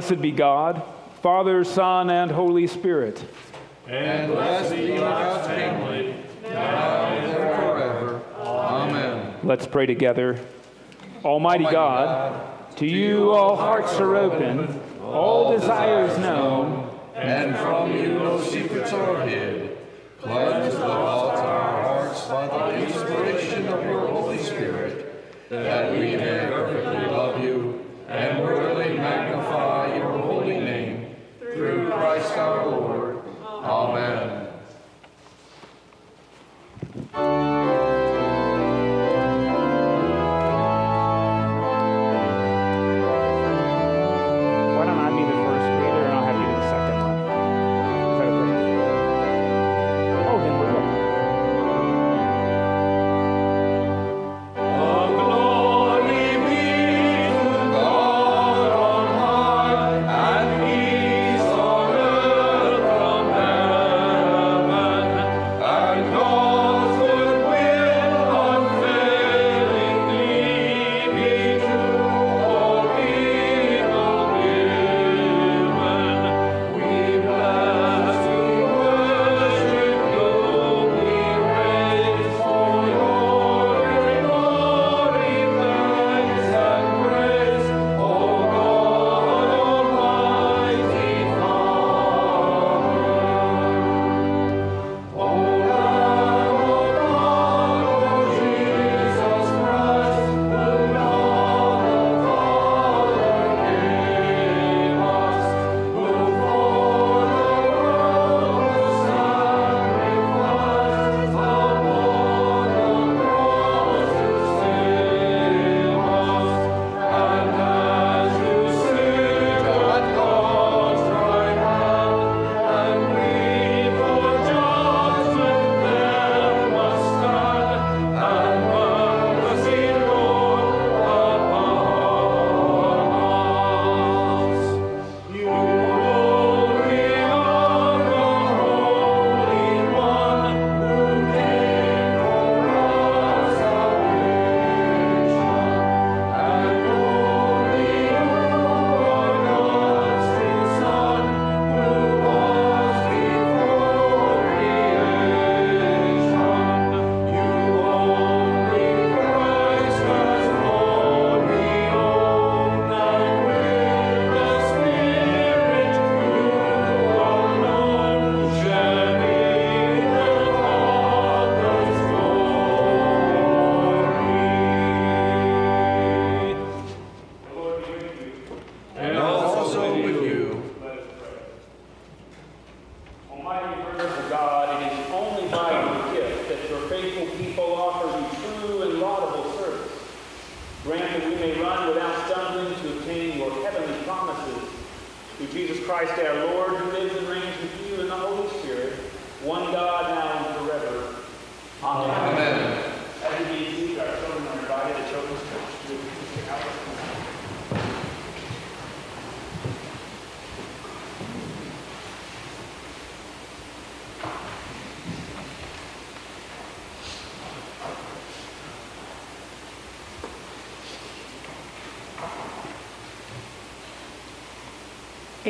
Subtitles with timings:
[0.00, 0.82] Blessed be God,
[1.20, 3.22] Father, Son, and Holy Spirit.
[3.86, 8.22] And blessed be God's family, now and forever.
[8.38, 9.34] Amen.
[9.42, 10.40] Let's pray together.
[11.22, 18.40] Almighty God, to you all hearts are open, all desires known, and from you no
[18.40, 19.59] secrets are hid.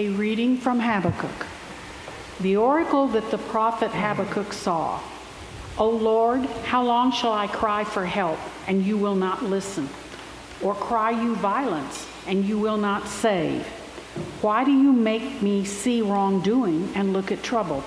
[0.01, 1.47] A reading from Habakkuk.
[2.41, 4.99] The oracle that the prophet Habakkuk saw.
[5.77, 9.91] O Lord, how long shall I cry for help, and you will not listen?
[10.63, 13.67] Or cry you violence, and you will not save?
[14.41, 17.85] Why do you make me see wrongdoing and look at trouble?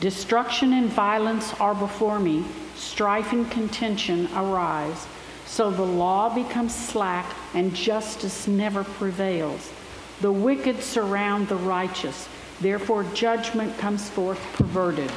[0.00, 5.06] Destruction and violence are before me, strife and contention arise.
[5.46, 9.70] So the law becomes slack, and justice never prevails.
[10.24, 15.12] The wicked surround the righteous, therefore judgment comes forth perverted.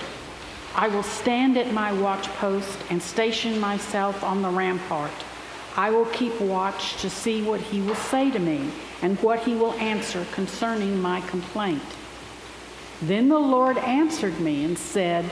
[0.75, 5.13] I will stand at my watchpost and station myself on the rampart.
[5.77, 8.69] I will keep watch to see what he will say to me
[9.01, 11.87] and what he will answer concerning my complaint.
[13.01, 15.23] Then the Lord answered me and said,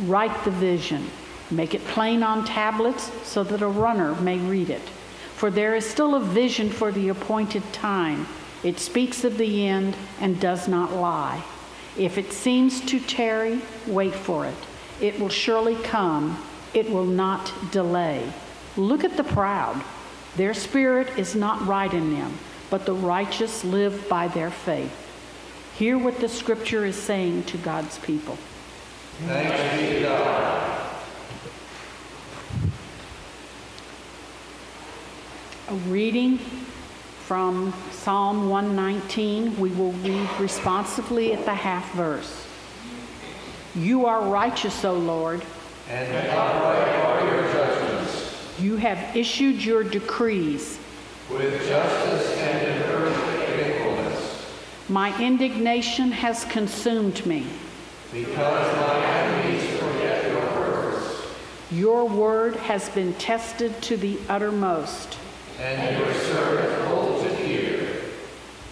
[0.00, 1.08] Write the vision,
[1.52, 4.88] make it plain on tablets so that a runner may read it.
[5.36, 8.26] For there is still a vision for the appointed time.
[8.62, 11.42] It speaks of the end and does not lie.
[11.96, 14.54] If it seems to tarry, wait for it.
[15.00, 16.42] It will surely come,
[16.74, 18.32] it will not delay.
[18.76, 19.82] Look at the proud.
[20.36, 22.38] Their spirit is not right in them.
[22.70, 24.94] but the righteous live by their faith.
[25.76, 28.38] Hear what the scripture is saying to God's people.
[29.26, 30.86] Thanks be to God.
[35.68, 36.38] A reading
[37.30, 39.56] from Psalm 119.
[39.60, 42.44] We will read responsively at the half verse.
[43.76, 45.40] You are righteous, O Lord.
[45.88, 48.58] And upright are your judgments.
[48.58, 50.80] You have issued your decrees.
[51.30, 54.52] With justice and in perfect faithfulness.
[54.88, 57.46] My indignation has consumed me.
[58.12, 61.26] Because my enemies forget your purpose.
[61.70, 65.16] Your word has been tested to the uttermost.
[65.60, 66.89] And your servant holds it dear.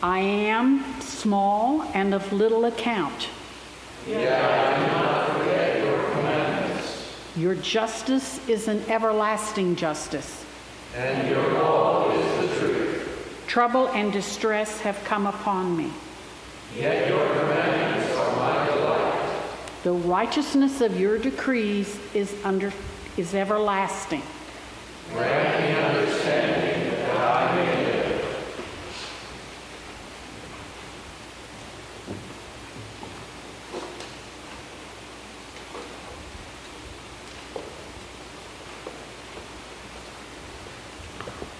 [0.03, 3.29] I am small and of little account.
[4.07, 7.15] Yet I do not forget your commandments.
[7.37, 10.45] Your justice is an everlasting justice.
[10.95, 13.45] And your law is the truth.
[13.49, 15.93] Trouble and distress have come upon me.
[16.77, 19.33] Yet your commandments are my delight.
[19.83, 22.73] The righteousness of your decrees is under
[23.17, 24.23] is everlasting.
[25.13, 26.58] Grant me understanding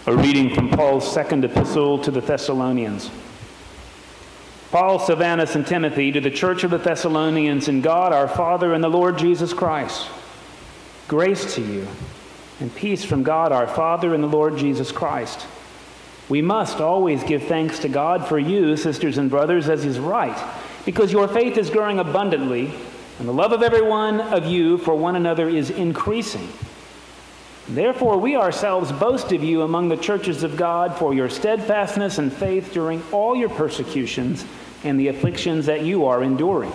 [0.09, 3.11] A reading from Paul's second epistle to the Thessalonians.
[4.71, 8.83] Paul, Silvanus, and Timothy to the church of the Thessalonians in God our Father and
[8.83, 10.09] the Lord Jesus Christ.
[11.09, 11.87] Grace to you
[12.59, 15.47] and peace from God our Father and the Lord Jesus Christ.
[16.31, 20.43] We must always give thanks to God for you, sisters and brothers, as is right,
[20.87, 22.73] because your faith is growing abundantly,
[23.19, 26.49] and the love of every one of you for one another is increasing.
[27.69, 32.33] Therefore, we ourselves boast of you among the churches of God for your steadfastness and
[32.33, 34.45] faith during all your persecutions
[34.85, 36.73] and the afflictions that you are enduring.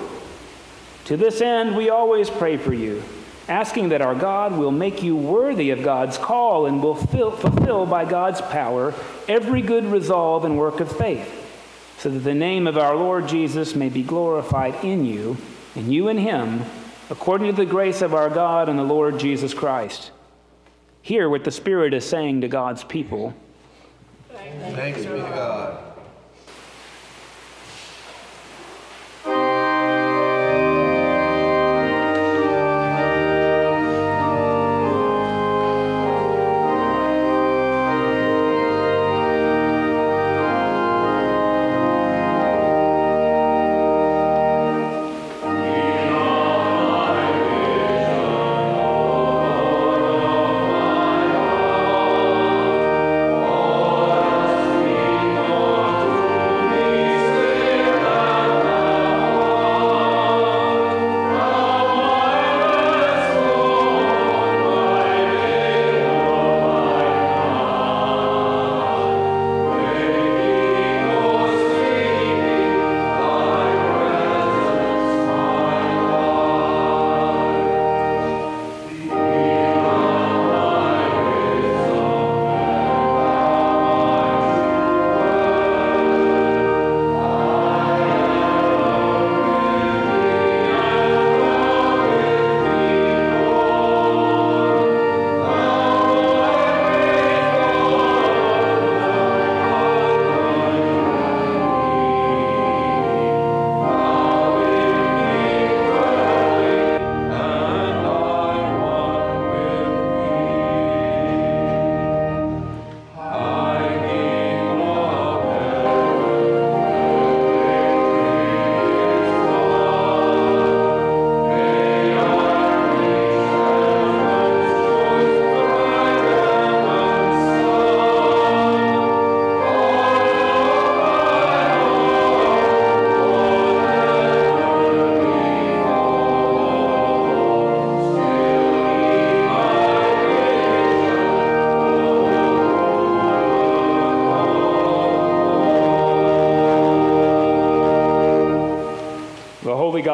[1.05, 3.03] To this end, we always pray for you,
[3.49, 7.87] asking that our God will make you worthy of God's call and will fill, fulfill
[7.87, 8.93] by God's power
[9.27, 11.39] every good resolve and work of faith,
[11.97, 15.37] so that the name of our Lord Jesus may be glorified in you,
[15.75, 16.61] and you in him,
[17.09, 20.11] according to the grace of our God and the Lord Jesus Christ.
[21.03, 23.33] Hear what the Spirit is saying to God's people.
[24.31, 25.62] Thanks be to God.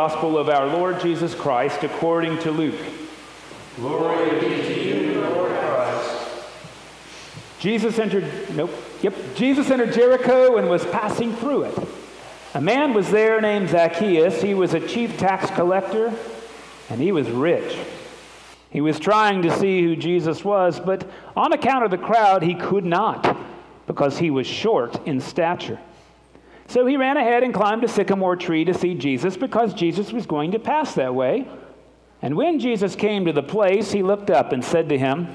[0.09, 2.79] Gospel of our Lord Jesus Christ according to Luke.
[3.75, 6.45] Glory be to you, Lord Christ.
[7.59, 8.25] Jesus entered,
[8.55, 8.71] nope,
[9.03, 11.87] yep, Jesus entered Jericho and was passing through it.
[12.55, 14.41] A man was there named Zacchaeus.
[14.41, 16.11] He was a chief tax collector
[16.89, 17.77] and he was rich.
[18.71, 22.55] He was trying to see who Jesus was, but on account of the crowd, he
[22.55, 23.37] could not
[23.85, 25.79] because he was short in stature.
[26.69, 30.27] So he ran ahead and climbed a sycamore tree to see Jesus because Jesus was
[30.27, 31.47] going to pass that way.
[32.21, 35.29] And when Jesus came to the place, he looked up and said to him,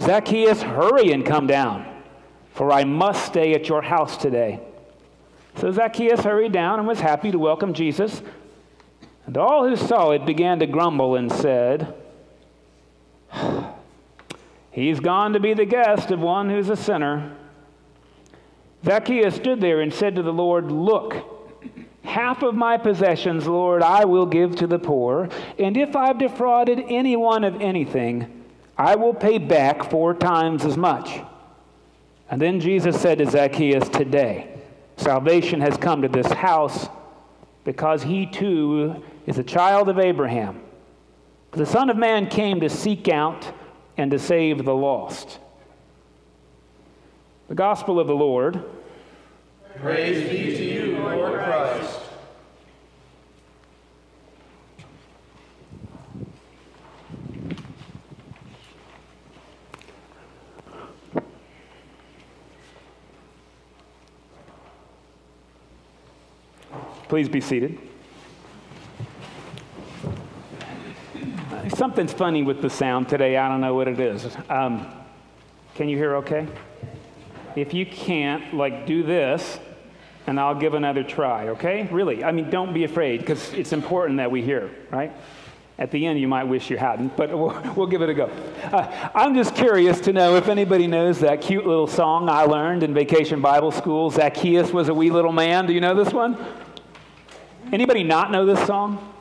[0.00, 1.86] Zacchaeus, hurry and come down,
[2.54, 4.58] for I must stay at your house today.
[5.56, 8.22] So Zacchaeus hurried down and was happy to welcome Jesus.
[9.26, 11.92] And all who saw it began to grumble and said,
[14.70, 17.36] He's gone to be the guest of one who's a sinner.
[18.84, 21.16] Zacchaeus stood there and said to the Lord, Look,
[22.02, 26.84] half of my possessions, Lord, I will give to the poor, and if I've defrauded
[26.88, 28.44] anyone of anything,
[28.76, 31.20] I will pay back four times as much.
[32.30, 34.48] And then Jesus said to Zacchaeus, Today,
[34.96, 36.88] salvation has come to this house
[37.64, 40.60] because he too is a child of Abraham.
[41.52, 43.50] The Son of Man came to seek out
[43.96, 45.38] and to save the lost.
[47.48, 48.64] The Gospel of the Lord.
[49.80, 52.00] Praise be to you, Lord Christ.
[67.08, 67.78] Please be seated.
[71.74, 73.36] Something's funny with the sound today.
[73.36, 74.36] I don't know what it is.
[74.48, 74.86] Um,
[75.74, 76.46] can you hear okay?
[77.56, 79.58] If you can't, like, do this,
[80.26, 81.88] and I'll give another try, okay?
[81.90, 82.24] Really.
[82.24, 85.12] I mean, don't be afraid, because it's important that we hear, right?
[85.76, 88.30] At the end, you might wish you hadn't, but we'll, we'll give it a go.
[88.72, 92.82] Uh, I'm just curious to know if anybody knows that cute little song I learned
[92.82, 95.66] in vacation Bible school, Zacchaeus was a wee little man.
[95.66, 96.36] Do you know this one?
[97.72, 99.13] Anybody not know this song?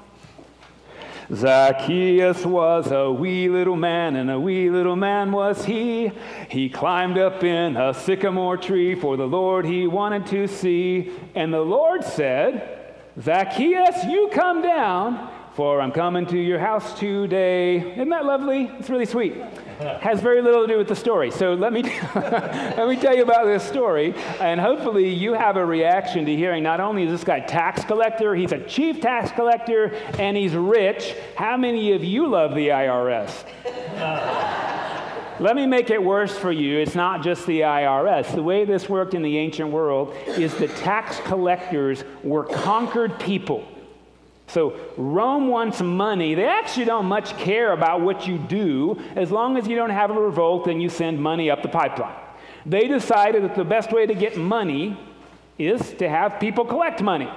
[1.31, 6.11] Zacchaeus was a wee little man, and a wee little man was he.
[6.49, 11.11] He climbed up in a sycamore tree for the Lord he wanted to see.
[11.35, 17.93] And the Lord said, Zacchaeus, you come down, for I'm coming to your house today.
[17.93, 18.71] Isn't that lovely?
[18.79, 19.35] It's really sweet.
[20.01, 21.31] Has very little to do with the story.
[21.31, 21.83] So let me,
[22.15, 26.63] let me tell you about this story, and hopefully you have a reaction to hearing
[26.63, 31.15] not only is this guy tax collector, he's a chief tax collector, and he's rich.
[31.35, 33.43] How many of you love the IRS?
[35.39, 36.77] Let me make it worse for you.
[36.77, 38.35] It's not just the IRS.
[38.35, 43.67] The way this worked in the ancient world is the tax collectors were conquered people.
[44.53, 46.35] So Rome wants money.
[46.35, 50.11] They actually don't much care about what you do as long as you don't have
[50.11, 52.15] a revolt and you send money up the pipeline.
[52.63, 54.95] They decided that the best way to get money
[55.57, 57.31] is to have people collect money.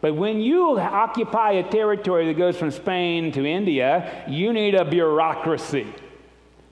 [0.00, 4.84] But when you occupy a territory that goes from Spain to India, you need a
[4.84, 5.86] bureaucracy.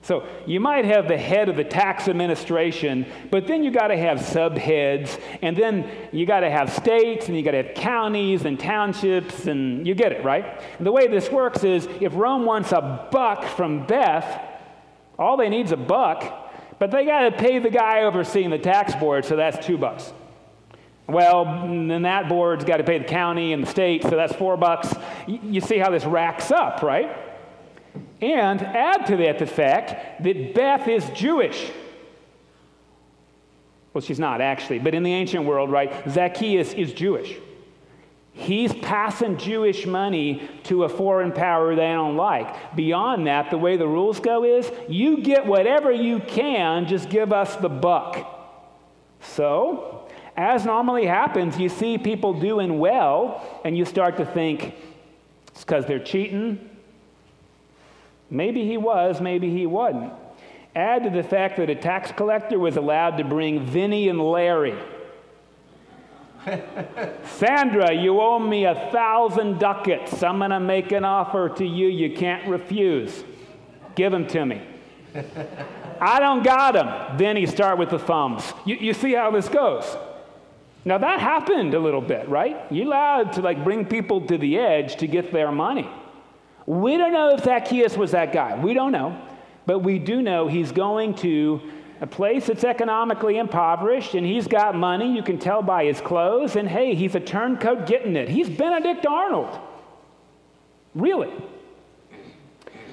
[0.07, 3.97] So you might have the head of the tax administration, but then you got to
[3.97, 8.45] have subheads, and then you got to have states, and you got to have counties
[8.45, 10.61] and townships, and you get it, right?
[10.77, 14.41] And the way this works is if Rome wants a buck from Beth,
[15.19, 18.59] all they need is a buck, but they got to pay the guy overseeing the
[18.59, 20.13] tax board, so that's two bucks.
[21.07, 24.55] Well, then that board's got to pay the county and the state, so that's four
[24.55, 24.93] bucks.
[25.27, 27.26] You see how this racks up, right?
[28.21, 31.71] And add to that the fact that Beth is Jewish.
[33.93, 37.37] Well, she's not actually, but in the ancient world, right, Zacchaeus is Jewish.
[38.33, 42.75] He's passing Jewish money to a foreign power they don't like.
[42.75, 47.33] Beyond that, the way the rules go is you get whatever you can, just give
[47.33, 48.35] us the buck.
[49.21, 54.75] So, as normally happens, you see people doing well, and you start to think
[55.47, 56.69] it's because they're cheating,
[58.29, 60.13] Maybe he was, maybe he wasn't.
[60.75, 64.77] Add to the fact that a tax collector was allowed to bring Vinny and Larry.
[67.23, 70.23] Sandra, you owe me a thousand ducats.
[70.23, 73.23] I'm going to make an offer to you you can't refuse.
[73.95, 74.61] Give them to me.
[76.01, 77.17] I don't got them.
[77.17, 78.53] Then you start with the thumbs.
[78.65, 79.97] You, you see how this goes.
[80.85, 82.71] Now that happened a little bit, right?
[82.71, 85.89] You allowed to like bring people to the edge to get their money.
[86.67, 88.61] We don't know if Zacchaeus was that guy.
[88.61, 89.19] We don't know.
[89.65, 91.61] But we do know he's going to
[92.01, 95.15] a place that's economically impoverished and he's got money.
[95.15, 96.57] You can tell by his clothes.
[96.57, 98.29] And hey, he's a turncoat getting it.
[98.29, 99.57] He's Benedict Arnold.
[100.93, 101.31] Really.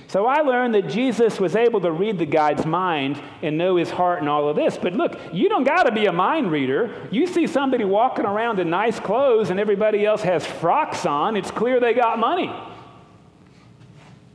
[0.07, 3.91] So I learned that Jesus was able to read the guy's mind and know his
[3.91, 4.79] heart and all of this.
[4.79, 7.09] But look, you don't got to be a mind reader.
[7.11, 11.51] You see somebody walking around in nice clothes and everybody else has frocks on, it's
[11.51, 12.53] clear they got money.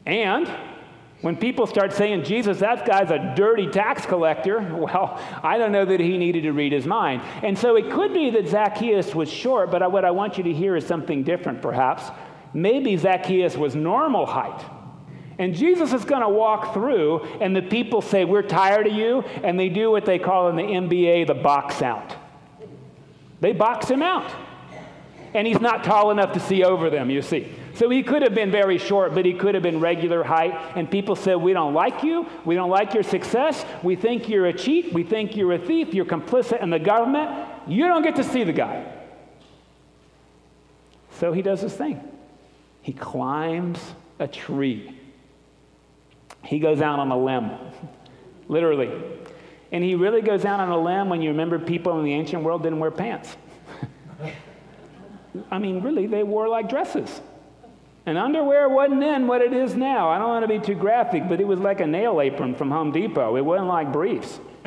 [0.09, 0.51] And
[1.21, 5.83] When people start saying, Jesus, that guy's a dirty tax collector, well, I don't know
[5.85, 7.21] that he needed to read his mind.
[7.43, 10.53] And so it could be that Zacchaeus was short, but what I want you to
[10.53, 12.09] hear is something different, perhaps.
[12.53, 14.63] Maybe Zacchaeus was normal height.
[15.37, 19.21] And Jesus is going to walk through, and the people say, We're tired of you.
[19.43, 22.15] And they do what they call in the NBA the box out.
[23.41, 24.31] They box him out.
[25.33, 27.53] And he's not tall enough to see over them, you see.
[27.79, 30.53] So he could have been very short, but he could have been regular height.
[30.75, 32.27] And people said, We don't like you.
[32.43, 33.63] We don't like your success.
[33.83, 34.91] We think you're a cheat.
[34.91, 35.93] We think you're a thief.
[35.93, 37.47] You're complicit in the government.
[37.67, 38.85] You don't get to see the guy.
[41.19, 42.03] So he does his thing.
[42.81, 43.79] He climbs
[44.19, 44.97] a tree.
[46.43, 47.51] He goes out on a limb,
[48.49, 48.91] literally.
[49.71, 52.43] And he really goes out on a limb when you remember people in the ancient
[52.43, 53.37] world didn't wear pants.
[55.49, 57.21] I mean, really, they wore like dresses.
[58.05, 60.09] And underwear wasn't then what it is now.
[60.09, 62.71] I don't want to be too graphic, but it was like a nail apron from
[62.71, 63.35] Home Depot.
[63.35, 64.39] It wasn't like briefs.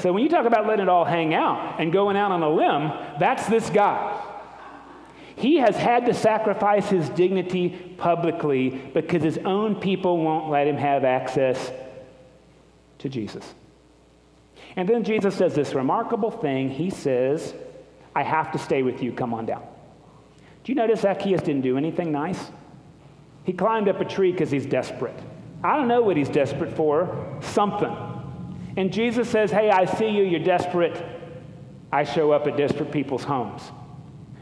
[0.00, 2.50] so when you talk about letting it all hang out and going out on a
[2.50, 4.22] limb, that's this guy.
[5.36, 10.76] He has had to sacrifice his dignity publicly because his own people won't let him
[10.76, 11.72] have access
[12.98, 13.54] to Jesus.
[14.76, 16.70] And then Jesus does this remarkable thing.
[16.70, 17.54] He says,
[18.14, 19.12] I have to stay with you.
[19.12, 19.62] Come on down.
[20.64, 22.50] Do you notice Zacchaeus didn't do anything nice?
[23.44, 25.18] He climbed up a tree because he's desperate.
[25.62, 27.94] I don't know what he's desperate for, something.
[28.76, 31.04] And Jesus says, Hey, I see you, you're desperate.
[31.92, 33.62] I show up at desperate people's homes.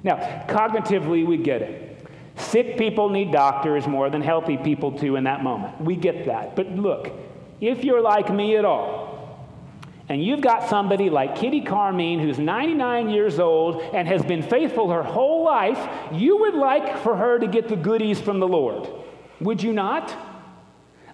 [0.04, 0.16] Now,
[0.48, 2.06] cognitively, we get it.
[2.36, 5.80] Sick people need doctors more than healthy people do in that moment.
[5.80, 6.56] We get that.
[6.56, 7.12] But look,
[7.60, 9.11] if you're like me at all,
[10.08, 14.90] and you've got somebody like Kitty Carmine who's 99 years old and has been faithful
[14.90, 15.78] her whole life,
[16.12, 18.88] you would like for her to get the goodies from the Lord.
[19.40, 20.14] Would you not?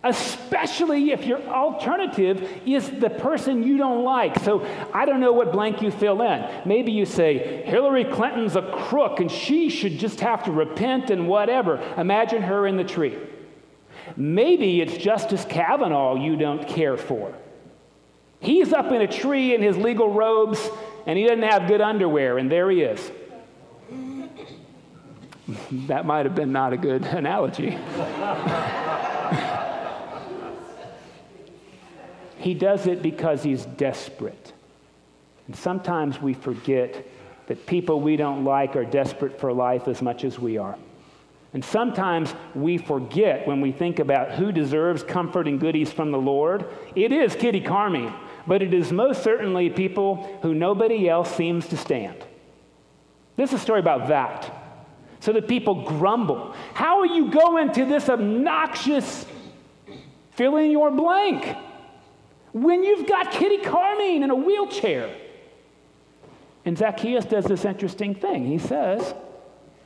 [0.02, 4.38] especially if your alternative is the person you don't like.
[4.40, 6.48] So I don't know what blank you fill in.
[6.64, 11.28] Maybe you say, Hillary Clinton's a crook and she should just have to repent and
[11.28, 11.78] whatever.
[11.96, 13.18] Imagine her in the tree.
[14.16, 17.34] Maybe it's Justice Kavanaugh you don't care for.
[18.40, 20.68] He's up in a tree in his legal robes
[21.06, 23.10] and he doesn't have good underwear, and there he is.
[25.86, 27.78] that might have been not a good analogy.
[32.38, 34.52] He does it because he's desperate.
[35.46, 37.04] And sometimes we forget
[37.48, 40.78] that people we don't like are desperate for life as much as we are.
[41.52, 46.18] And sometimes we forget when we think about who deserves comfort and goodies from the
[46.18, 46.66] Lord.
[46.94, 48.12] It is Kitty Carmine,
[48.48, 52.24] but it is most certainly people who nobody else seems to stand.
[53.36, 54.52] This is a story about that.
[55.20, 56.54] So the people grumble.
[56.74, 59.26] How are you going to this obnoxious
[60.32, 61.56] fill in your blank?
[62.52, 65.14] when you've got Kitty Carmine in a wheelchair.
[66.64, 68.46] And Zacchaeus does this interesting thing.
[68.46, 69.14] He says,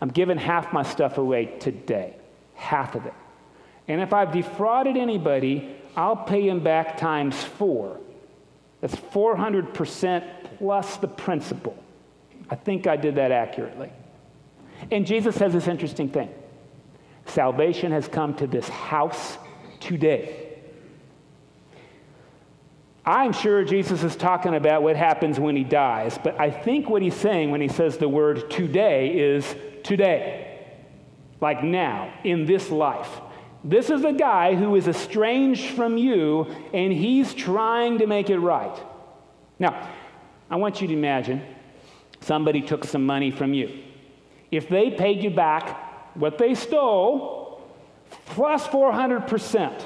[0.01, 2.16] I'm giving half my stuff away today,
[2.55, 3.14] half of it.
[3.88, 8.01] And if I've defrauded anybody, I'll pay him back times four.
[8.83, 10.25] That's 400%
[10.59, 11.83] plus the principal.
[12.51, 13.90] I think I did that accurately.
[14.90, 16.29] And Jesus says this interesting thing
[17.25, 19.38] salvation has come to this house
[19.81, 20.49] today.
[23.07, 27.03] I'm sure Jesus is talking about what happens when he dies, but I think what
[27.03, 30.61] he's saying when he says the word today is today,
[31.40, 33.21] like now, in this life.
[33.64, 38.38] This is a guy who is estranged from you, and he's trying to make it
[38.38, 38.77] right.
[39.59, 39.88] Now,
[40.51, 41.42] I want you to imagine
[42.20, 43.83] somebody took some money from you.
[44.51, 47.62] If they paid you back what they stole
[48.27, 49.85] plus 400%,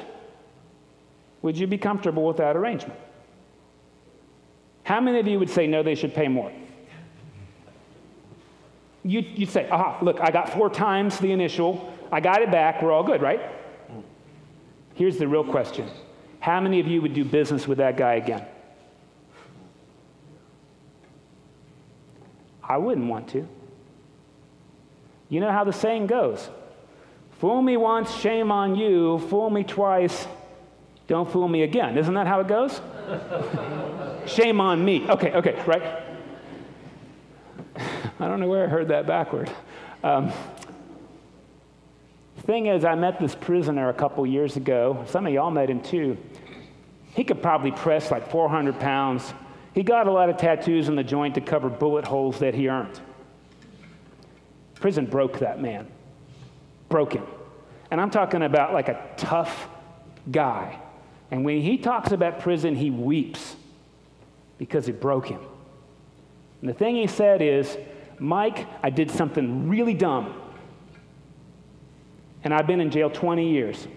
[1.42, 2.98] would you be comfortable with that arrangement?
[4.84, 6.50] How many of you would say no, they should pay more?
[9.04, 12.82] You, would say, aha, look, I got four times the initial, I got it back,
[12.82, 13.40] we're all good, right?
[14.96, 15.88] Here's the real question
[16.40, 18.44] How many of you would do business with that guy again?
[22.62, 23.46] I wouldn't want to.
[25.28, 26.50] You know how the saying goes
[27.38, 29.18] Fool me once, shame on you.
[29.30, 30.26] Fool me twice,
[31.06, 31.96] don't fool me again.
[31.98, 32.80] Isn't that how it goes?
[34.26, 35.08] Shame on me.
[35.08, 36.02] Okay, okay, right?
[38.18, 39.48] I don't know where I heard that backward.
[40.02, 40.32] Um,
[42.46, 45.04] thing is, I met this prisoner a couple years ago.
[45.08, 46.16] Some of y'all met him too.
[47.14, 49.34] He could probably press like 400 pounds.
[49.74, 52.68] He got a lot of tattoos in the joint to cover bullet holes that he
[52.68, 53.00] earned.
[54.76, 55.86] Prison broke that man,
[56.88, 57.26] broke him.
[57.90, 59.68] And I'm talking about like a tough
[60.30, 60.78] guy.
[61.30, 63.56] And when he talks about prison, he weeps
[64.58, 65.40] because it broke him.
[66.60, 67.76] And the thing he said is,
[68.18, 70.34] Mike, I did something really dumb.
[72.46, 73.88] And I've been in jail 20 years.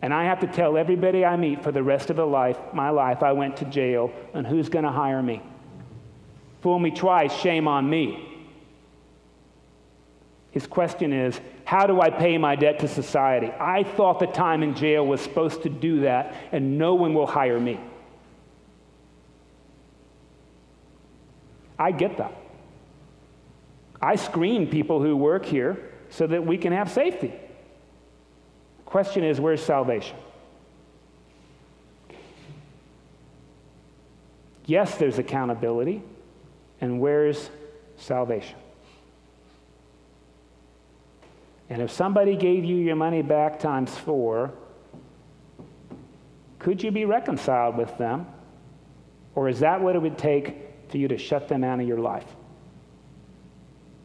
[0.00, 2.88] And I have to tell everybody I meet for the rest of the life, my
[2.88, 5.42] life, I went to jail, and who's going to hire me?
[6.62, 8.46] Fool me twice, shame on me.
[10.50, 13.52] His question is, how do I pay my debt to society?
[13.60, 17.26] I thought the time in jail was supposed to do that, and no one will
[17.26, 17.78] hire me.
[21.78, 22.32] I get that.
[24.00, 27.32] I screen people who work here so that we can have safety.
[28.84, 30.16] Question is, where's salvation?
[34.66, 36.02] Yes, there's accountability.
[36.80, 37.50] And where's
[37.96, 38.56] salvation?
[41.70, 44.52] And if somebody gave you your money back times four,
[46.58, 48.26] could you be reconciled with them?
[49.34, 50.56] Or is that what it would take
[50.88, 52.26] for you to shut them out of your life?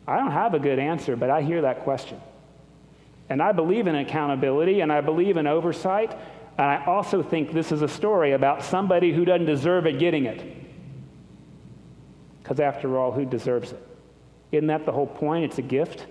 [0.07, 2.19] I don't have a good answer, but I hear that question.
[3.29, 6.11] And I believe in accountability and I believe in oversight.
[6.57, 10.25] And I also think this is a story about somebody who doesn't deserve it getting
[10.25, 10.43] it.
[12.41, 13.87] Because after all, who deserves it?
[14.51, 15.45] Isn't that the whole point?
[15.45, 16.05] It's a gift.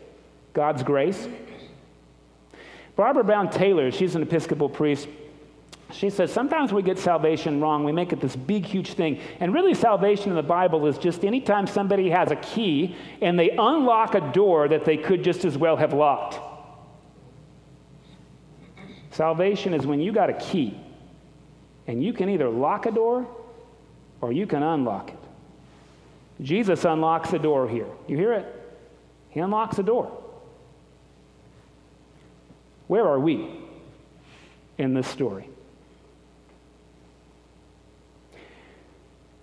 [0.55, 1.29] God's grace.
[2.97, 5.09] Barbara Brown Taylor, she's an Episcopal priest.
[5.93, 7.85] She says sometimes we get salvation wrong.
[7.85, 9.21] We make it this big, huge thing.
[9.41, 13.51] And really, salvation in the Bible is just anytime somebody has a key and they
[13.51, 16.41] unlock a door that they could just as well have locked.
[19.11, 20.79] Salvation is when you got a key
[21.87, 23.27] and you can either lock a door
[24.23, 25.19] or you can unlock it.
[26.41, 27.89] Jesus unlocks the door here.
[28.09, 28.47] You hear it?
[29.29, 30.11] He unlocks the door.
[32.87, 33.49] Where are we
[34.79, 35.49] in this story?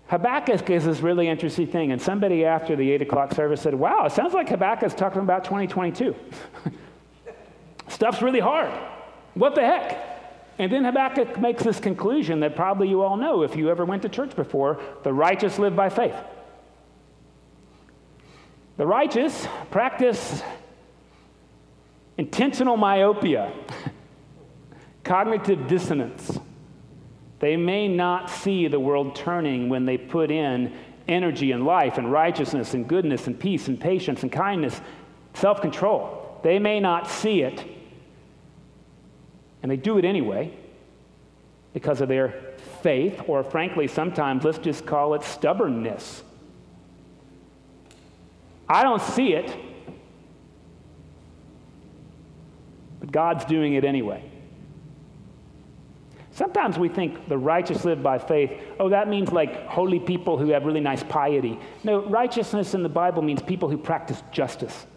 [0.09, 4.05] Habakkuk is this really interesting thing, and somebody after the 8 o'clock service said, Wow,
[4.05, 6.15] it sounds like Habakkuk's talking about 2022.
[7.87, 8.71] Stuff's really hard.
[9.35, 9.97] What the heck?
[10.57, 14.01] And then Habakkuk makes this conclusion that probably you all know if you ever went
[14.01, 16.15] to church before the righteous live by faith.
[18.77, 20.41] The righteous practice
[22.17, 23.53] intentional myopia,
[25.03, 26.39] cognitive dissonance.
[27.39, 30.73] They may not see the world turning when they put in
[31.07, 34.79] energy and life and righteousness and goodness and peace and patience and kindness,
[35.33, 36.39] self control.
[36.43, 37.65] They may not see it,
[39.61, 40.53] and they do it anyway
[41.73, 46.23] because of their faith, or frankly, sometimes let's just call it stubbornness.
[48.67, 49.55] I don't see it,
[52.99, 54.28] but God's doing it anyway.
[56.39, 58.49] Sometimes we think the righteous live by faith.
[58.79, 61.59] Oh, that means like holy people who have really nice piety.
[61.83, 64.87] No, righteousness in the Bible means people who practice justice.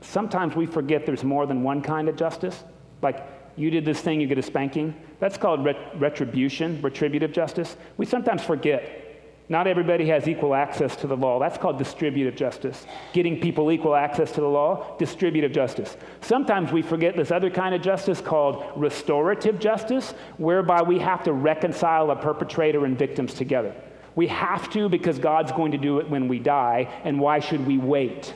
[0.00, 2.62] Sometimes we forget there's more than one kind of justice.
[3.02, 4.94] Like, you did this thing, you get a spanking.
[5.18, 7.76] That's called ret- retribution, retributive justice.
[7.96, 9.01] We sometimes forget
[9.48, 11.38] not everybody has equal access to the law.
[11.38, 12.86] That's called distributive justice.
[13.12, 15.96] Getting people equal access to the law, distributive justice.
[16.20, 21.32] Sometimes we forget this other kind of justice called restorative justice, whereby we have to
[21.32, 23.74] reconcile a perpetrator and victims together.
[24.14, 27.66] We have to because God's going to do it when we die, and why should
[27.66, 28.34] we wait?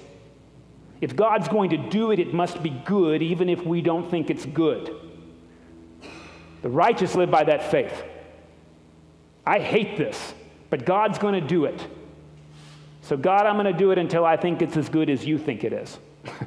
[1.00, 4.30] If God's going to do it, it must be good, even if we don't think
[4.30, 4.94] it's good.
[6.62, 8.04] The righteous live by that faith.
[9.46, 10.34] I hate this.
[10.70, 11.86] But God's going to do it.
[13.02, 15.38] So, God, I'm going to do it until I think it's as good as you
[15.38, 15.98] think it is.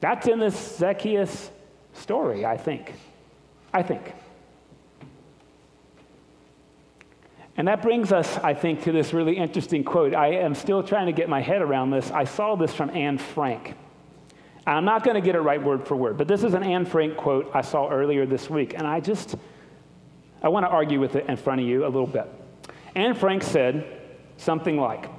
[0.00, 1.50] That's in this Zacchaeus
[1.94, 2.92] story, I think.
[3.72, 4.14] I think.
[7.56, 10.14] And that brings us, I think, to this really interesting quote.
[10.14, 12.10] I am still trying to get my head around this.
[12.12, 13.74] I saw this from Anne Frank.
[14.64, 16.84] I'm not going to get it right word for word, but this is an Anne
[16.84, 18.74] Frank quote I saw earlier this week.
[18.76, 19.34] And I just,
[20.42, 22.26] I want to argue with it in front of you a little bit.
[22.94, 23.86] Anne Frank said
[24.36, 25.10] something like,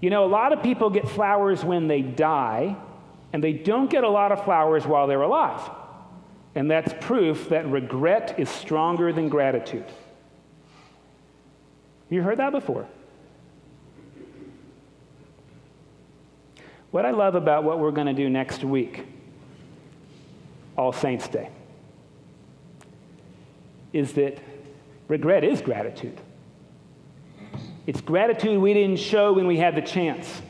[0.00, 2.76] You know, a lot of people get flowers when they die,
[3.32, 5.70] and they don't get a lot of flowers while they're alive.
[6.54, 9.84] And that's proof that regret is stronger than gratitude.
[12.08, 12.88] You heard that before?
[16.90, 19.06] What I love about what we're going to do next week,
[20.76, 21.50] All Saints' Day,
[23.92, 24.38] is that
[25.10, 26.18] regret is gratitude.
[27.84, 30.40] It's gratitude we didn't show when we had the chance.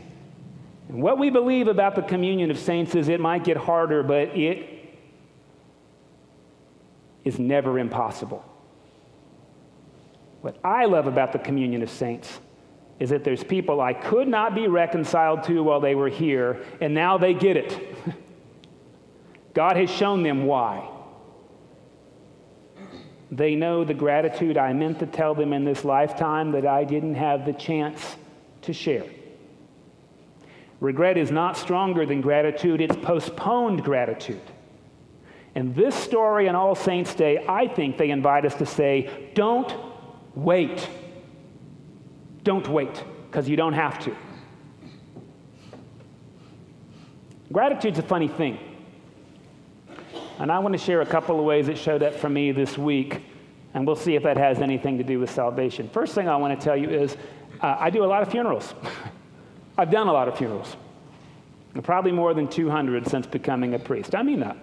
[0.88, 4.37] And what we believe about the communion of saints is it might get harder, but
[4.37, 4.99] it
[7.25, 8.44] is never impossible.
[10.42, 12.38] What I love about the communion of saints
[12.99, 16.92] is that there's people I could not be reconciled to while they were here, and
[16.92, 17.96] now they get it.
[19.55, 20.87] God has shown them why.
[23.31, 27.14] They know the gratitude I meant to tell them in this lifetime that I didn't
[27.14, 28.16] have the chance
[28.62, 29.05] to share.
[30.81, 34.40] Regret is not stronger than gratitude, it's postponed gratitude.
[35.55, 39.73] And this story on All Saints' Day, I think they invite us to say, don't
[40.35, 40.88] wait.
[42.43, 44.16] Don't wait, because you don't have to.
[47.53, 48.59] Gratitude's a funny thing.
[50.38, 52.79] And I want to share a couple of ways it showed up for me this
[52.79, 53.23] week,
[53.75, 55.88] and we'll see if that has anything to do with salvation.
[55.90, 57.16] First thing I want to tell you is
[57.61, 58.75] uh, I do a lot of funerals.
[59.79, 60.77] I've done a lot of funerals,
[61.83, 64.14] probably more than 200 since becoming a priest.
[64.14, 64.57] I mean that.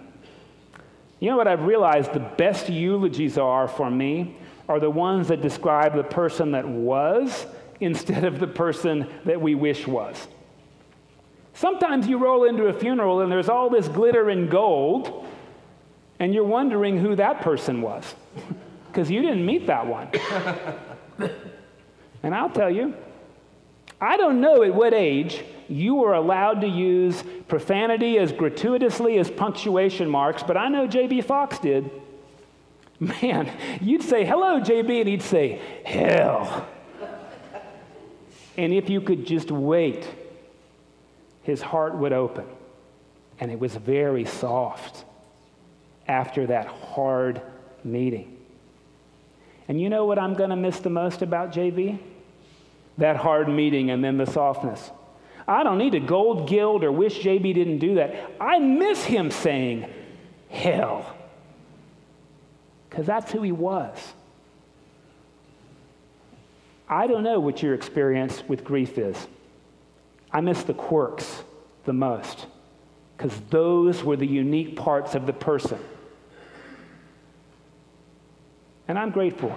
[1.20, 4.36] You know what I've realized the best eulogies are for me
[4.68, 7.46] are the ones that describe the person that was
[7.80, 10.26] instead of the person that we wish was.
[11.54, 15.27] Sometimes you roll into a funeral and there's all this glitter and gold,
[16.20, 18.14] and you're wondering who that person was
[18.88, 20.08] because you didn't meet that one.
[22.22, 22.94] and I'll tell you,
[24.00, 29.30] I don't know at what age you were allowed to use profanity as gratuitously as
[29.30, 31.20] punctuation marks, but I know J.B.
[31.22, 31.90] Fox did.
[33.00, 33.50] Man,
[33.80, 36.66] you'd say, hello, JB, and he'd say, hell.
[38.56, 40.08] and if you could just wait,
[41.42, 42.46] his heart would open.
[43.38, 45.04] And it was very soft
[46.08, 47.42] after that hard
[47.84, 48.36] meeting.
[49.68, 51.98] And you know what I'm going to miss the most about JB?
[52.96, 54.90] That hard meeting and then the softness.
[55.46, 58.32] I don't need to gold gild or wish JB didn't do that.
[58.40, 59.88] I miss him saying,
[60.48, 61.14] hell
[62.98, 63.96] because that's who he was.
[66.88, 69.28] I don't know what your experience with grief is.
[70.32, 71.44] I miss the quirks
[71.84, 72.46] the most
[73.16, 75.78] because those were the unique parts of the person.
[78.88, 79.56] And I'm grateful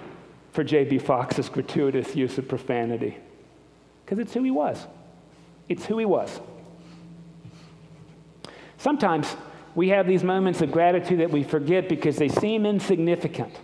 [0.51, 0.99] for J.B.
[0.99, 3.17] Fox's gratuitous use of profanity
[4.05, 4.85] because it's who he was.
[5.69, 6.41] It's who he was.
[8.77, 9.37] Sometimes
[9.73, 13.57] we have these moments of gratitude that we forget because they seem insignificant.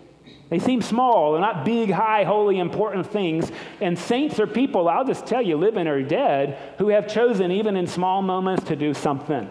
[0.49, 1.34] They seem small.
[1.34, 3.51] They're not big, high, holy, important things.
[3.82, 7.75] And saints are people, I'll just tell you, living or dead, who have chosen, even
[7.75, 9.49] in small moments, to do something.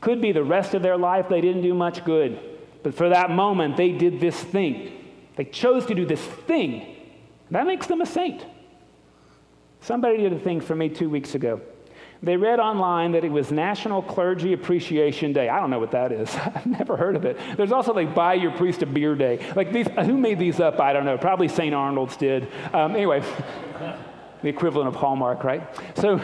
[0.00, 2.40] Could be the rest of their life they didn't do much good.
[2.82, 5.01] But for that moment, they did this thing.
[5.36, 6.96] They chose to do this thing.
[7.50, 8.44] That makes them a saint.
[9.80, 11.60] Somebody did a thing for me two weeks ago.
[12.22, 15.48] They read online that it was National Clergy Appreciation Day.
[15.48, 16.32] I don't know what that is.
[16.36, 17.36] I've never heard of it.
[17.56, 19.44] There's also like Buy Your Priest a Beer Day.
[19.56, 20.78] Like these, who made these up?
[20.78, 21.18] I don't know.
[21.18, 21.74] Probably St.
[21.74, 22.48] Arnold's did.
[22.72, 23.20] Um, anyway,
[24.42, 25.68] the equivalent of Hallmark, right?
[25.98, 26.20] So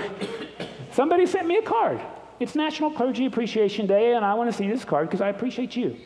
[0.92, 2.00] somebody sent me a card.
[2.38, 5.74] It's National Clergy Appreciation Day, and I want to see this card because I appreciate
[5.74, 5.96] you.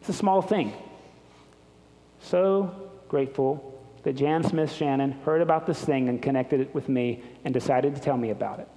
[0.00, 0.74] It's a small thing.
[2.28, 7.22] So grateful that Jan Smith Shannon heard about this thing and connected it with me
[7.44, 8.68] and decided to tell me about it.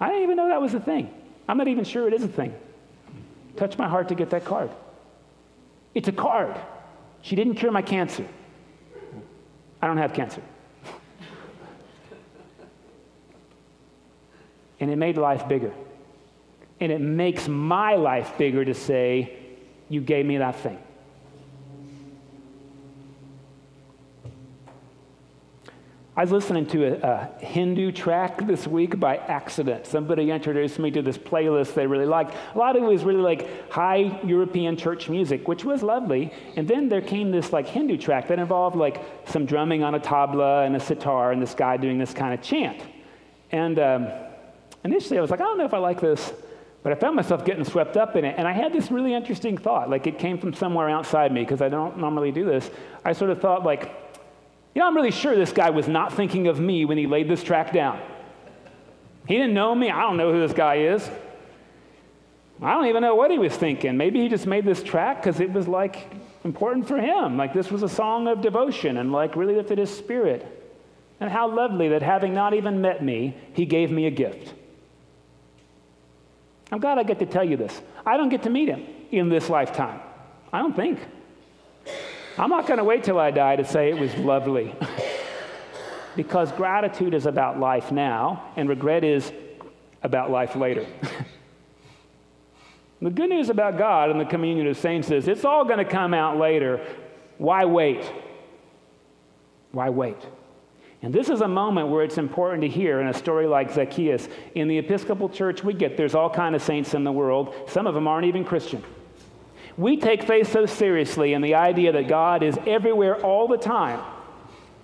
[0.00, 1.12] I didn't even know that was a thing.
[1.46, 2.54] I'm not even sure it is a thing.
[3.56, 4.70] Touched my heart to get that card.
[5.94, 6.56] It's a card.
[7.20, 8.26] She didn't cure my cancer.
[9.82, 10.40] I don't have cancer.
[14.80, 15.74] and it made life bigger.
[16.80, 19.36] And it makes my life bigger to say,
[19.90, 20.78] You gave me that thing.
[26.16, 29.84] I was listening to a, a, Hindu track this week by accident.
[29.84, 32.34] Somebody introduced me to this playlist they really liked.
[32.54, 36.32] A lot of it was really like high European church music, which was lovely.
[36.54, 40.00] And then there came this like Hindu track that involved like some drumming on a
[40.00, 42.80] tabla and a sitar and this guy doing this kind of chant.
[43.50, 44.06] And um,
[44.84, 46.32] initially I was like, I don't know if I like this.
[46.84, 48.36] But I found myself getting swept up in it.
[48.38, 49.90] And I had this really interesting thought.
[49.90, 52.70] Like it came from somewhere outside me because I don't normally do this.
[53.04, 54.03] I sort of thought like,
[54.74, 57.28] you know, I'm really sure this guy was not thinking of me when he laid
[57.28, 58.00] this track down.
[59.26, 59.90] He didn't know me.
[59.90, 61.08] I don't know who this guy is.
[62.60, 63.96] I don't even know what he was thinking.
[63.96, 66.12] Maybe he just made this track because it was like
[66.44, 67.36] important for him.
[67.36, 70.46] Like this was a song of devotion and like really lifted his spirit.
[71.20, 74.52] And how lovely that having not even met me, he gave me a gift.
[76.72, 77.80] I'm glad I get to tell you this.
[78.04, 80.00] I don't get to meet him in this lifetime.
[80.52, 80.98] I don't think.
[82.38, 84.74] I'm not going to wait till I die to say it was lovely.
[86.16, 89.32] because gratitude is about life now, and regret is
[90.02, 90.86] about life later.
[93.04, 95.84] The good news about God and the communion of saints is it's all going to
[95.84, 96.80] come out later.
[97.36, 98.10] Why wait?
[99.72, 100.16] Why wait?
[101.02, 104.26] And this is a moment where it's important to hear in a story like Zacchaeus.
[104.54, 107.54] In the Episcopal Church, we get there's all kind of saints in the world.
[107.68, 108.82] Some of them aren't even Christian.
[109.76, 114.00] We take faith so seriously and the idea that God is everywhere all the time,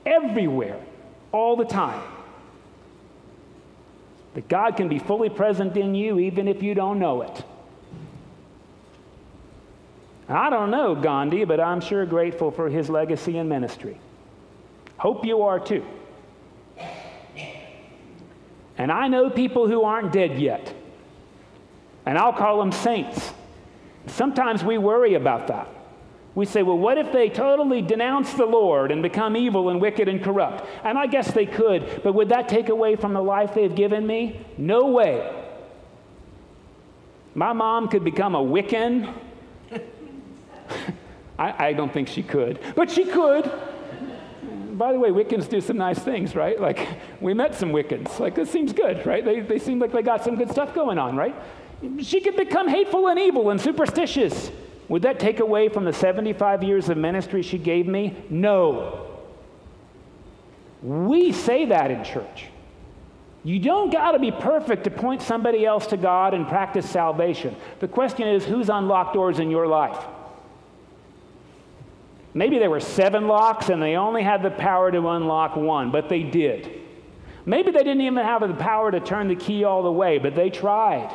[0.05, 0.81] everywhere,
[1.33, 2.03] all the time.
[4.35, 7.45] That God can be fully present in you even if you don't know it.
[10.29, 13.99] I don't know Gandhi, but I'm sure grateful for his legacy and ministry.
[14.97, 15.85] Hope you are too.
[18.79, 20.73] And I know people who aren't dead yet.
[22.07, 23.33] And I'll call them saints.
[24.11, 25.69] Sometimes we worry about that.
[26.35, 30.09] We say, well, what if they totally denounce the Lord and become evil and wicked
[30.09, 30.65] and corrupt?
[30.85, 34.07] And I guess they could, but would that take away from the life they've given
[34.07, 34.41] me?
[34.57, 35.37] No way.
[37.35, 39.13] My mom could become a Wiccan.
[41.39, 43.51] I, I don't think she could, but she could
[44.81, 46.59] by the way, Wiccans do some nice things, right?
[46.59, 46.89] Like,
[47.21, 48.19] we met some Wiccans.
[48.19, 49.23] Like, this seems good, right?
[49.23, 51.35] They, they seem like they got some good stuff going on, right?
[52.03, 54.51] She could become hateful and evil and superstitious.
[54.89, 58.17] Would that take away from the 75 years of ministry she gave me?
[58.29, 59.07] No.
[60.83, 62.47] We say that in church.
[63.43, 67.57] You don't got to be perfect to point somebody else to God and practice salvation.
[67.79, 69.97] The question is who's on unlocked doors in your life?
[72.35, 76.09] Maybe there were seven locks and they only had the power to unlock one, but
[76.09, 76.81] they did.
[77.47, 80.35] Maybe they didn't even have the power to turn the key all the way, but
[80.35, 81.11] they tried.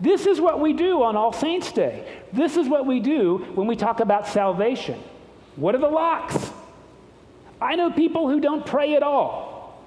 [0.00, 2.06] This is what we do on All Saints' Day.
[2.32, 5.02] This is what we do when we talk about salvation.
[5.56, 6.52] What are the locks?
[7.60, 9.82] I know people who don't pray at all,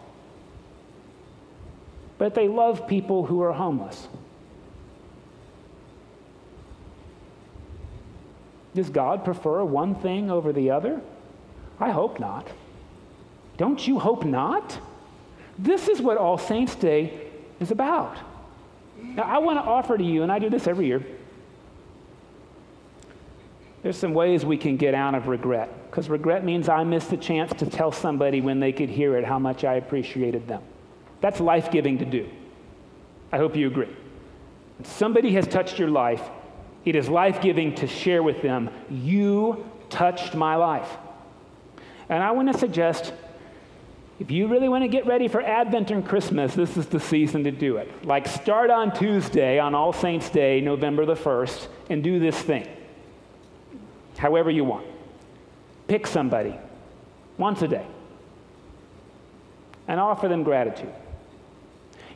[2.17, 4.07] but they love people who are homeless.
[8.75, 11.01] Does God prefer one thing over the other?
[11.79, 12.47] I hope not.
[13.57, 14.77] Don't you hope not?
[15.57, 17.27] This is what All Saints' Day
[17.59, 18.17] is about.
[18.99, 21.03] Now, I want to offer to you, and I do this every year,
[23.83, 25.89] there's some ways we can get out of regret.
[25.89, 29.25] Because regret means I missed the chance to tell somebody when they could hear it
[29.25, 30.61] how much I appreciated them.
[31.19, 32.29] That's life giving to do.
[33.31, 33.89] I hope you agree.
[34.83, 36.21] Somebody has touched your life,
[36.85, 40.97] it is life giving to share with them, You touched my life.
[42.09, 43.13] And I want to suggest
[44.21, 47.43] if you really want to get ready for Advent and Christmas, this is the season
[47.43, 48.05] to do it.
[48.05, 52.67] Like, start on Tuesday, on All Saints' Day, November the 1st, and do this thing.
[54.17, 54.85] However, you want.
[55.87, 56.55] Pick somebody
[57.39, 57.85] once a day
[59.87, 60.93] and offer them gratitude.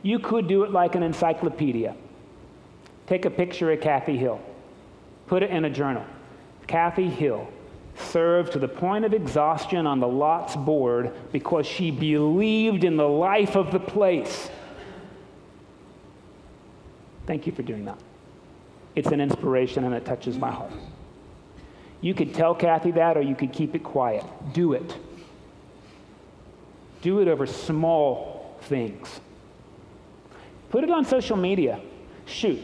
[0.02, 1.96] You could do it like an encyclopedia.
[3.08, 4.40] Take a picture of Kathy Hill
[5.26, 6.04] Put it in a journal.
[6.66, 7.48] Kathy Hill
[7.98, 13.08] served to the point of exhaustion on the Lot's board because she believed in the
[13.08, 14.50] life of the place.
[17.26, 17.98] Thank you for doing that.
[18.94, 20.72] It's an inspiration and it touches my heart.
[22.00, 24.24] You could tell Kathy that or you could keep it quiet.
[24.52, 24.96] Do it.
[27.02, 29.20] Do it over small things.
[30.70, 31.80] Put it on social media.
[32.26, 32.60] Shoot.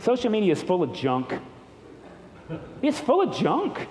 [0.00, 1.34] Social media is full of junk.
[2.82, 3.86] It's full of junk.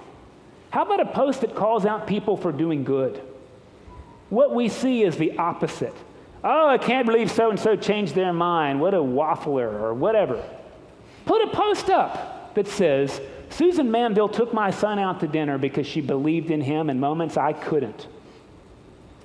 [0.70, 3.22] How about a post that calls out people for doing good?
[4.30, 5.96] What we see is the opposite.
[6.44, 8.80] Oh, I can't believe so and so changed their mind.
[8.80, 10.44] What a waffler or whatever.
[11.26, 15.88] Put a post up that says, Susan Manville took my son out to dinner because
[15.88, 18.08] she believed in him in moments I couldn't.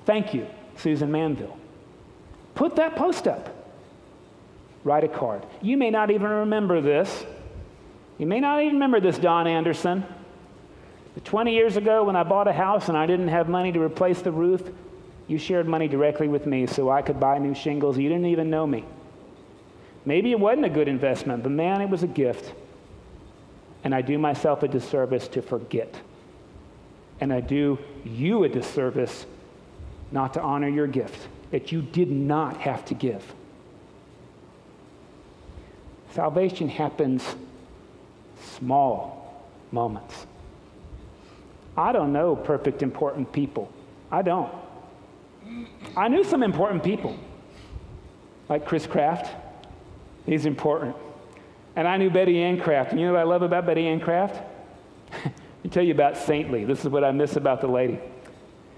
[0.05, 1.57] Thank you, Susan Manville.
[2.55, 3.49] Put that post up.
[4.83, 5.45] Write a card.
[5.61, 7.25] You may not even remember this,
[8.17, 10.05] you may not even remember this, Don Anderson.
[11.15, 13.81] But 20 years ago, when I bought a house and I didn't have money to
[13.81, 14.61] replace the roof,
[15.27, 17.97] you shared money directly with me so I could buy new shingles.
[17.97, 18.85] You didn't even know me.
[20.05, 22.53] Maybe it wasn't a good investment, but man, it was a gift.
[23.83, 25.95] And I do myself a disservice to forget.
[27.21, 29.25] And I do you a disservice
[30.11, 33.33] not to honor your gift that you did not have to give.
[36.11, 37.23] Salvation happens
[38.57, 40.25] small moments.
[41.77, 43.71] I don't know perfect, important people.
[44.11, 44.51] I don't.
[45.95, 47.17] I knew some important people,
[48.49, 49.33] like Chris Kraft.
[50.25, 50.95] He's important.
[51.75, 52.91] And I knew Betty Ann Kraft.
[52.91, 54.41] And you know what I love about Betty Ann Kraft?
[55.63, 56.63] Me tell you about Saintly.
[56.63, 57.99] This is what I miss about the lady.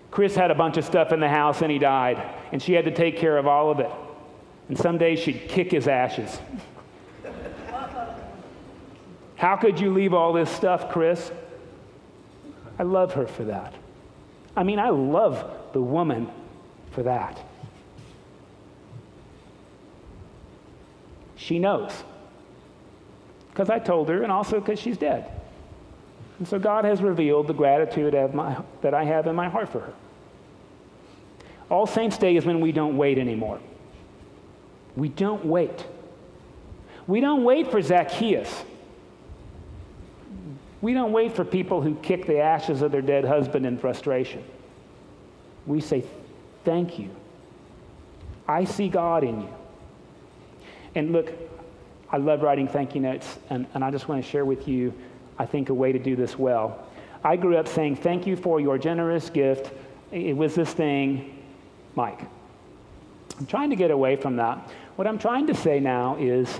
[0.10, 2.22] Chris had a bunch of stuff in the house and he died,
[2.52, 3.92] and she had to take care of all of it.
[4.70, 6.40] And some days she'd kick his ashes.
[9.36, 11.32] How could you leave all this stuff, Chris?
[12.80, 13.74] I love her for that.
[14.56, 16.30] I mean, I love the woman
[16.92, 17.40] for that.
[21.36, 21.92] She knows.
[23.50, 25.32] Because I told her, and also because she's dead.
[26.40, 29.80] And so God has revealed the gratitude my, that I have in my heart for
[29.80, 29.94] her.
[31.70, 33.60] All Saints' Day is when we don't wait anymore.
[34.96, 35.86] We don't wait.
[37.08, 38.64] We don't wait for Zacchaeus.
[40.82, 44.44] We don't wait for people who kick the ashes of their dead husband in frustration.
[45.66, 46.04] We say,
[46.64, 47.10] Thank you.
[48.48, 49.50] I see God in you.
[50.96, 51.32] And look,
[52.10, 54.94] I love writing thank you notes, and, and I just want to share with you,
[55.38, 56.88] I think, a way to do this well.
[57.24, 59.74] I grew up saying, Thank you for your generous gift.
[60.12, 61.44] It was this thing,
[61.96, 62.22] Mike.
[63.40, 64.58] I'm trying to get away from that.
[64.96, 66.60] What I'm trying to say now is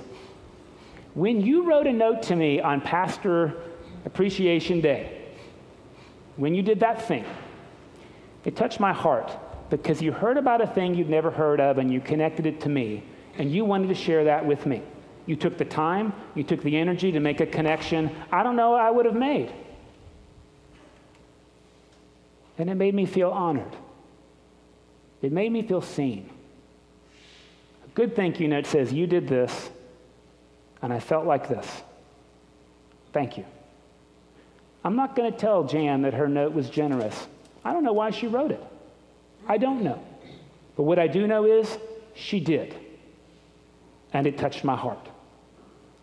[1.14, 3.56] when you wrote a note to me on Pastor
[4.08, 5.22] Appreciation Day,
[6.38, 7.26] when you did that thing,
[8.46, 9.38] it touched my heart
[9.70, 12.70] because you heard about a thing you'd never heard of and you connected it to
[12.70, 13.04] me
[13.38, 14.82] and you wanted to share that with me.
[15.26, 18.76] You took the time, you took the energy to make a connection I don't know
[18.76, 19.52] I would have made.
[22.58, 23.76] And it made me feel honored.
[25.22, 26.30] It made me feel seen.
[27.86, 29.70] A good thank you note says, You did this,
[30.82, 31.68] and I felt like this.
[33.12, 33.44] Thank you.
[34.88, 37.28] I'm not going to tell Jan that her note was generous.
[37.66, 38.64] I don't know why she wrote it.
[39.46, 40.02] I don't know.
[40.78, 41.78] But what I do know is
[42.14, 42.74] she did.
[44.14, 45.10] And it touched my heart.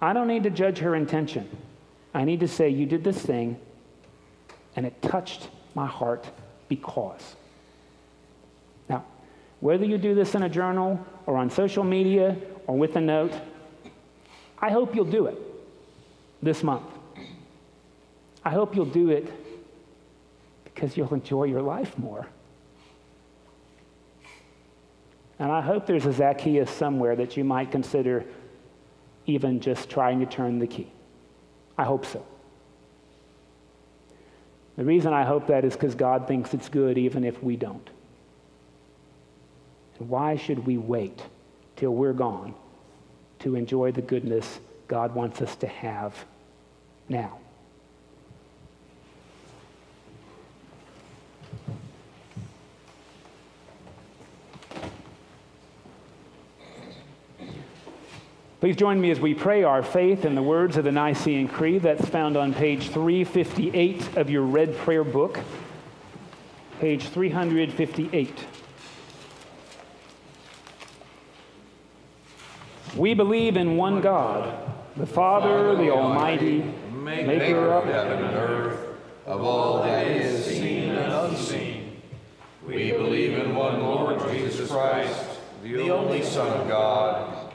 [0.03, 1.49] I don't need to judge her intention.
[2.13, 3.59] I need to say, You did this thing,
[4.77, 6.27] and it touched my heart
[6.69, 7.37] because.
[8.91, 9.07] Now,
[9.61, 13.33] whether you do this in a journal or on social media or with a note,
[14.59, 15.39] I hope you'll do it
[16.43, 16.94] this month.
[18.45, 19.33] I hope you'll do it
[20.65, 22.27] because you'll enjoy your life more.
[25.39, 28.25] And I hope there's a Zacchaeus somewhere that you might consider
[29.27, 30.91] even just trying to turn the key.
[31.79, 32.25] I hope so.
[34.77, 37.89] The reason I hope that is because God thinks it's good even if we don't.
[39.99, 41.23] And why should we wait
[41.77, 42.55] till we're gone
[43.41, 46.25] to enjoy the goodness God wants us to have
[47.09, 47.39] now?
[58.65, 61.83] Please join me as we pray our faith in the words of the Nicene Creed.
[61.83, 65.39] That's found on page 358 of your red prayer book.
[66.81, 68.47] Page 358.
[72.97, 78.97] We believe in one God, the Father, the Almighty, maker of heaven and earth,
[79.27, 82.01] of all that is seen and unseen.
[82.67, 85.23] We believe in one Lord Jesus Christ,
[85.63, 87.34] the only Son of God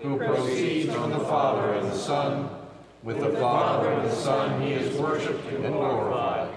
[0.00, 2.50] who proceeds from the Father and the Son.
[3.02, 6.52] With the Father and the Son he is worshipped and glorified.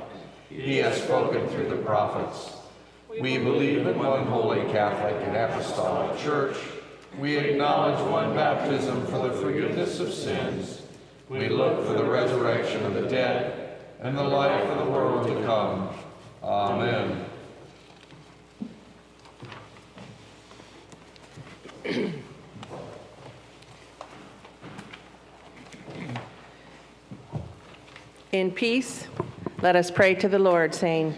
[0.50, 2.52] He has spoken through the prophets.
[3.10, 6.58] We believe in one holy Catholic and Apostolic Church.
[7.20, 10.82] We acknowledge one baptism for the forgiveness of sins.
[11.30, 15.46] We look for the resurrection of the dead and the life of the world to
[15.46, 15.90] come.
[16.44, 17.26] Amen.
[28.32, 29.08] In peace,
[29.62, 31.16] let us pray to the Lord, saying,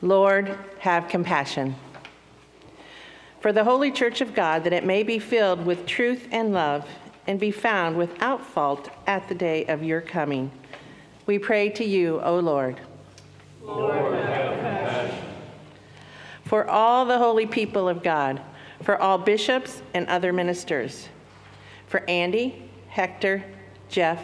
[0.00, 1.74] Lord, have compassion.
[3.40, 6.88] For the holy church of God, that it may be filled with truth and love,
[7.26, 10.50] and be found without fault at the day of your coming.
[11.26, 12.80] We pray to you, O Lord.
[13.62, 15.24] Lord, have compassion.
[16.44, 18.40] for all the holy people of God,
[18.82, 21.08] for all bishops and other ministers,
[21.86, 23.44] for Andy, Hector,
[23.90, 24.22] Jeff,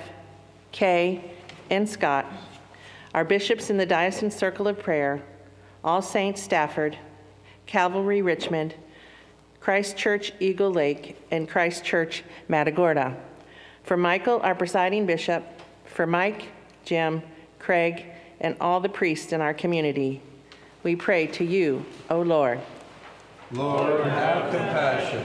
[0.70, 1.32] Kay,
[1.70, 2.21] and Scott,
[3.14, 5.22] our bishops in the Diocesan Circle of Prayer,
[5.84, 6.96] All Saints Stafford,
[7.66, 8.74] Calvary Richmond,
[9.60, 13.16] Christ Church Eagle Lake, and Christ Church Matagorda.
[13.84, 15.44] For Michael, our presiding bishop,
[15.84, 16.48] for Mike,
[16.84, 17.22] Jim,
[17.58, 18.06] Craig,
[18.40, 20.20] and all the priests in our community,
[20.82, 22.60] we pray to you, O Lord.
[23.52, 25.22] Lord, have compassion.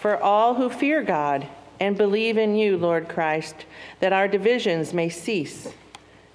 [0.00, 1.46] For all who fear God
[1.78, 3.66] and believe in you, Lord Christ,
[4.00, 5.68] that our divisions may cease,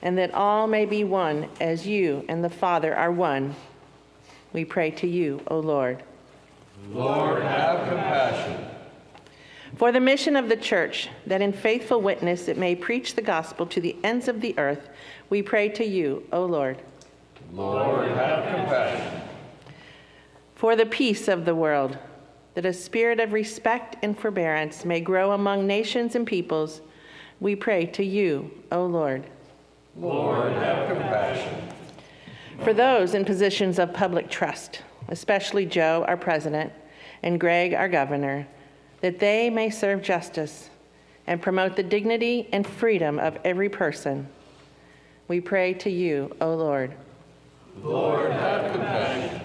[0.05, 3.55] and that all may be one as you and the Father are one,
[4.53, 6.03] we pray to you, O Lord.
[6.91, 8.67] Lord, have compassion.
[9.75, 13.65] For the mission of the church, that in faithful witness it may preach the gospel
[13.65, 14.89] to the ends of the earth,
[15.31, 16.83] we pray to you, O Lord.
[17.51, 19.21] Lord, have compassion.
[20.53, 21.97] For the peace of the world,
[22.53, 26.81] that a spirit of respect and forbearance may grow among nations and peoples,
[27.39, 29.25] we pray to you, O Lord.
[29.97, 31.69] Lord, have compassion.
[32.63, 36.73] For those in positions of public trust, especially Joe, our president,
[37.23, 38.47] and Greg, our governor,
[39.01, 40.69] that they may serve justice
[41.27, 44.27] and promote the dignity and freedom of every person,
[45.27, 46.93] we pray to you, O Lord.
[47.81, 49.41] Lord, have compassion.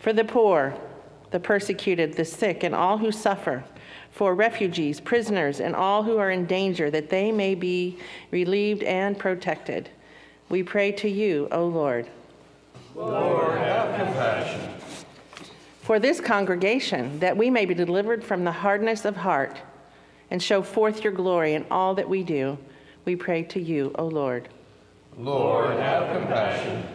[0.00, 0.74] For the poor,
[1.30, 3.64] the persecuted, the sick, and all who suffer,
[4.12, 7.98] for refugees, prisoners, and all who are in danger, that they may be
[8.30, 9.88] relieved and protected.
[10.50, 12.06] We pray to you, O Lord.
[12.94, 14.60] Lord, have compassion.
[15.80, 19.60] For this congregation, that we may be delivered from the hardness of heart
[20.30, 22.58] and show forth your glory in all that we do,
[23.06, 24.48] we pray to you, O Lord.
[25.18, 26.86] Lord, have compassion.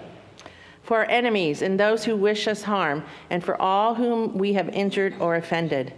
[0.84, 4.70] For our enemies and those who wish us harm, and for all whom we have
[4.70, 5.94] injured or offended,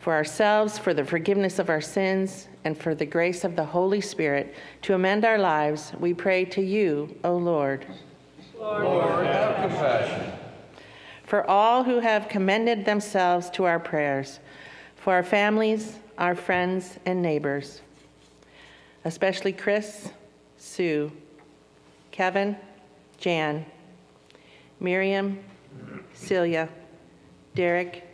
[0.00, 4.00] for ourselves, for the forgiveness of our sins, and for the grace of the Holy
[4.00, 7.86] Spirit to amend our lives, we pray to you, O Lord.
[8.58, 10.32] Lord, have compassion.
[11.24, 14.40] For all who have commended themselves to our prayers,
[14.96, 17.82] for our families, our friends, and neighbors,
[19.04, 20.10] especially Chris,
[20.56, 21.12] Sue,
[22.10, 22.56] Kevin,
[23.18, 23.64] Jan,
[24.80, 25.38] Miriam,
[26.14, 26.68] Celia,
[27.54, 28.04] Derek,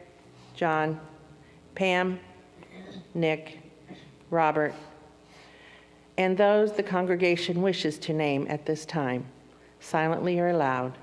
[0.55, 1.01] John,
[1.75, 2.21] Pam,
[3.15, 3.59] Nick,
[4.31, 4.75] Robert,
[6.17, 9.27] and those the congregation wishes to name at this time,
[9.81, 10.97] silently or aloud.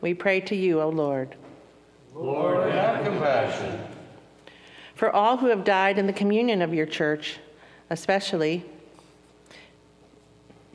[0.00, 1.34] We pray to you, O Lord.
[2.14, 3.80] Lord, have compassion.
[4.94, 7.38] For all who have died in the communion of your church,
[7.90, 8.64] especially,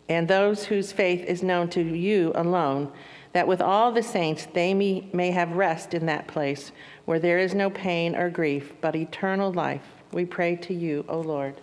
[0.09, 2.91] and those whose faith is known to you alone,
[3.33, 6.71] that with all the saints they may, may have rest in that place
[7.05, 9.81] where there is no pain or grief, but eternal life.
[10.11, 11.59] We pray to you, O Lord.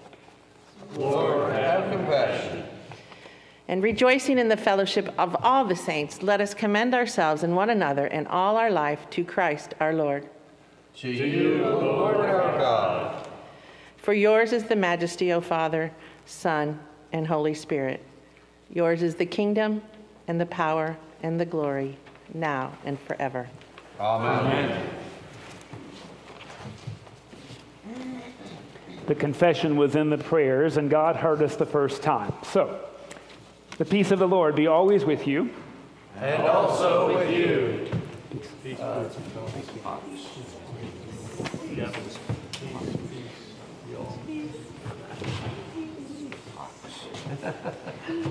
[0.96, 2.64] Lord, have compassion.
[3.68, 7.70] And rejoicing in the fellowship of all the saints, let us commend ourselves and one
[7.70, 10.28] another and all our life to Christ our Lord.
[10.96, 13.28] To you, Lord our God.
[13.96, 15.92] For yours is the majesty, O Father,
[16.26, 16.80] Son,
[17.12, 18.04] and Holy Spirit.
[18.72, 19.82] Yours is the kingdom
[20.26, 21.96] and the power and the glory,
[22.34, 23.48] now and forever.
[23.98, 24.88] Amen.
[29.06, 32.32] The confession was in the prayers, and God heard us the first time.
[32.44, 32.78] So,
[33.76, 35.50] the peace of the Lord be always with you.
[36.16, 37.88] And also with you.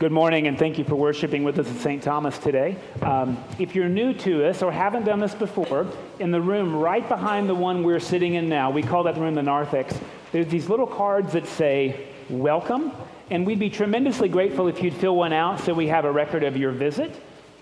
[0.00, 2.02] Good morning, and thank you for worshiping with us at St.
[2.02, 2.78] Thomas today.
[3.02, 5.86] Um, if you're new to us or haven't done this before,
[6.18, 9.34] in the room right behind the one we're sitting in now, we call that room
[9.34, 10.00] the narthex,
[10.32, 12.92] there's these little cards that say, Welcome,
[13.28, 16.44] and we'd be tremendously grateful if you'd fill one out so we have a record
[16.44, 17.14] of your visit.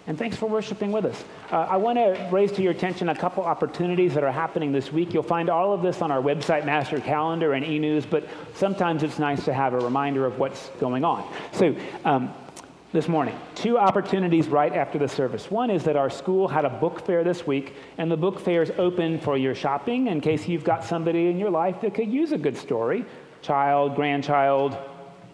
[0.09, 1.23] And thanks for worshiping with us.
[1.53, 4.91] Uh, I want to raise to your attention a couple opportunities that are happening this
[4.91, 5.13] week.
[5.13, 9.03] You'll find all of this on our website, Master Calendar, and e news, but sometimes
[9.03, 11.31] it's nice to have a reminder of what's going on.
[11.53, 12.33] So, um,
[12.91, 15.51] this morning, two opportunities right after the service.
[15.51, 18.63] One is that our school had a book fair this week, and the book fair
[18.63, 22.11] is open for your shopping in case you've got somebody in your life that could
[22.11, 23.05] use a good story
[23.43, 24.77] child, grandchild,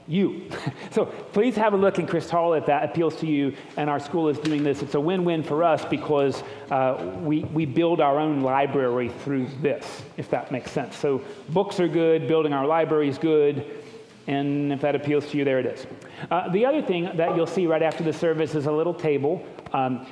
[0.06, 0.50] you.
[0.90, 3.54] so please have a look in Chris Hall if that appeals to you.
[3.76, 4.82] And our school is doing this.
[4.82, 9.48] It's a win win for us because uh, we, we build our own library through
[9.60, 10.96] this, if that makes sense.
[10.96, 13.82] So books are good, building our library is good.
[14.26, 15.86] And if that appeals to you, there it is.
[16.30, 19.44] Uh, the other thing that you'll see right after the service is a little table.
[19.72, 20.06] Um,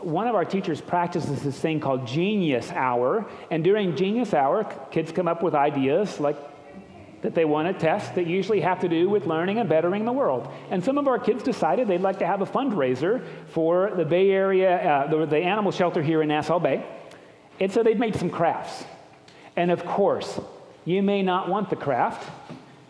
[0.00, 3.26] one of our teachers practices this thing called Genius Hour.
[3.50, 6.36] And during Genius Hour, kids come up with ideas like
[7.26, 10.12] that they want to test that usually have to do with learning and bettering the
[10.12, 10.46] world.
[10.70, 14.30] And some of our kids decided they'd like to have a fundraiser for the Bay
[14.30, 16.86] Area, uh, the, the animal shelter here in Nassau Bay.
[17.58, 18.84] And so they've made some crafts.
[19.56, 20.38] And of course,
[20.84, 22.30] you may not want the craft.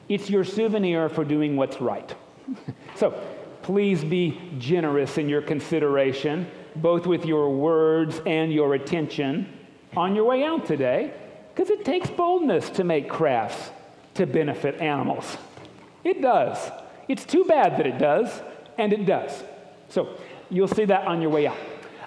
[0.06, 2.14] It's your souvenir for doing what's right.
[2.94, 3.18] so
[3.62, 9.50] please be generous in your consideration, both with your words and your attention
[9.96, 11.14] on your way out today,
[11.54, 13.70] because it takes boldness to make crafts
[14.16, 15.36] to benefit animals.
[16.04, 16.70] It does.
[17.08, 18.42] It's too bad that it does,
[18.78, 19.42] and it does.
[19.88, 20.18] So
[20.50, 21.56] you'll see that on your way out.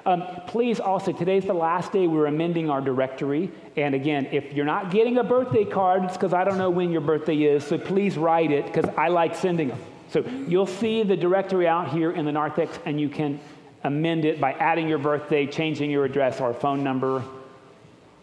[0.06, 3.52] Um, please also, today's the last day we're amending our directory.
[3.76, 6.92] And again, if you're not getting a birthday card, it's because I don't know when
[6.92, 7.66] your birthday is.
[7.66, 9.80] So please write it because I like sending them.
[10.10, 13.40] So you'll see the directory out here in the narthex, and you can
[13.84, 17.24] amend it by adding your birthday, changing your address or phone number.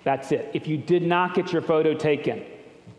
[0.02, 0.50] That's it.
[0.54, 2.44] If you did not get your photo taken,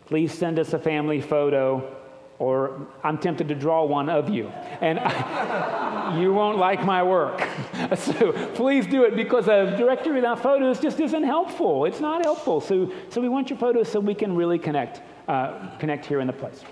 [0.08, 1.94] please send us a family photo
[2.38, 4.48] or I'm tempted to draw one of you.
[4.80, 7.46] And I, you won't like my work.
[7.96, 11.84] so please do it because a directory without photos just isn't helpful.
[11.84, 12.60] It's not helpful.
[12.60, 16.26] So, so we want your photos so we can really connect, uh, connect here in
[16.26, 16.62] the place.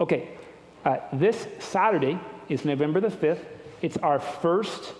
[0.00, 0.30] Okay,
[0.84, 3.44] uh, this Saturday is November the 5th.
[3.82, 4.94] It's our first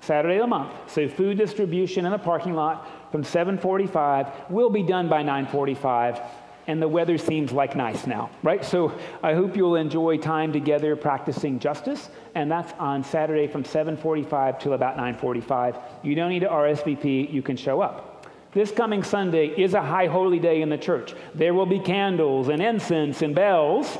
[0.00, 0.72] Saturday of the month.
[0.88, 6.20] So food distribution in the parking lot from 7:45 will be done by 9:45
[6.66, 8.64] and the weather seems like nice now, right?
[8.64, 8.92] So
[9.22, 14.72] I hope you'll enjoy time together practicing justice, and that's on Saturday from 7:45 till
[14.72, 15.76] about 9:45.
[16.02, 18.26] You don't need to RSVP; you can show up.
[18.52, 21.14] This coming Sunday is a high holy day in the church.
[21.34, 23.98] There will be candles and incense and bells,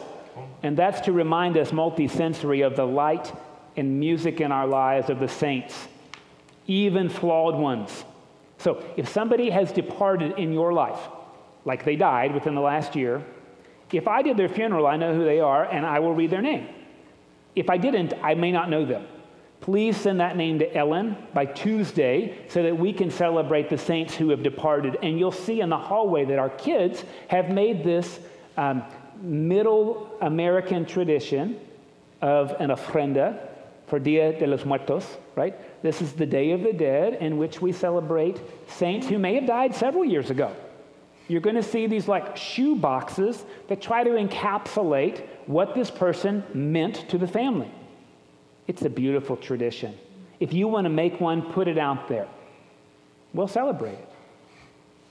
[0.62, 3.32] and that's to remind us multisensory of the light
[3.76, 5.88] and music in our lives of the saints,
[6.66, 8.04] even flawed ones.
[8.58, 11.08] So if somebody has departed in your life,
[11.64, 13.24] like they died within the last year,
[13.92, 16.42] if I did their funeral, I know who they are and I will read their
[16.42, 16.68] name.
[17.54, 19.06] If I didn't, I may not know them.
[19.60, 24.14] Please send that name to Ellen by Tuesday so that we can celebrate the saints
[24.14, 24.98] who have departed.
[25.02, 28.18] And you'll see in the hallway that our kids have made this
[28.56, 28.82] um,
[29.20, 31.60] middle American tradition
[32.20, 33.48] of an ofrenda
[33.86, 35.06] for Dia de los Muertos,
[35.36, 35.54] right?
[35.82, 39.46] This is the Day of the Dead in which we celebrate saints who may have
[39.46, 40.52] died several years ago
[41.28, 46.44] you're going to see these like shoe boxes that try to encapsulate what this person
[46.52, 47.70] meant to the family.
[48.66, 49.96] It's a beautiful tradition.
[50.40, 52.28] If you want to make one, put it out there.
[53.32, 54.08] We'll celebrate it.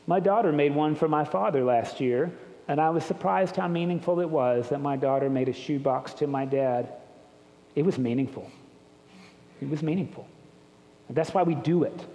[0.07, 2.31] My daughter made one for my father last year,
[2.67, 6.27] and I was surprised how meaningful it was that my daughter made a shoebox to
[6.27, 6.93] my dad.
[7.75, 8.49] It was meaningful.
[9.61, 10.27] It was meaningful.
[11.09, 12.05] That's why we do it,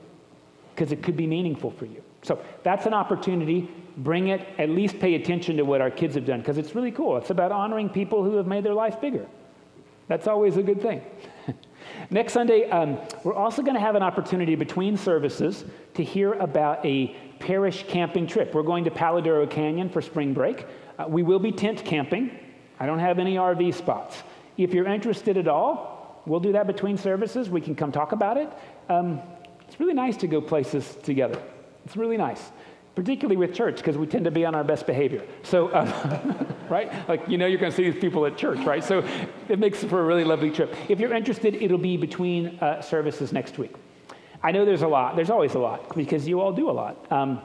[0.74, 2.02] because it could be meaningful for you.
[2.22, 6.26] So that's an opportunity bring it, at least pay attention to what our kids have
[6.26, 7.16] done because it's really cool.
[7.16, 9.26] It's about honoring people who have made their life bigger.
[10.08, 11.02] That's always a good thing.
[12.10, 16.84] Next Sunday, um, we're also going to have an opportunity between services to hear about
[16.84, 18.54] a parish camping trip.
[18.54, 20.66] We're going to Palo Duro Canyon for spring break.
[20.98, 22.30] Uh, we will be tent camping.
[22.78, 24.22] I don't have any RV spots.
[24.56, 27.48] If you're interested at all, we'll do that between services.
[27.50, 28.50] We can come talk about it.
[28.88, 29.20] Um,
[29.66, 31.40] it's really nice to go places together.
[31.84, 32.50] It's really nice
[32.96, 35.22] particularly with church, because we tend to be on our best behavior.
[35.42, 36.90] So, um, right?
[37.08, 38.82] Like, you know, you're going to see these people at church, right?
[38.82, 39.06] So
[39.48, 40.74] it makes for a really lovely trip.
[40.88, 43.74] If you're interested, it'll be between uh, services next week.
[44.42, 45.14] I know there's a lot.
[45.14, 47.12] There's always a lot, because you all do a lot.
[47.12, 47.42] Um,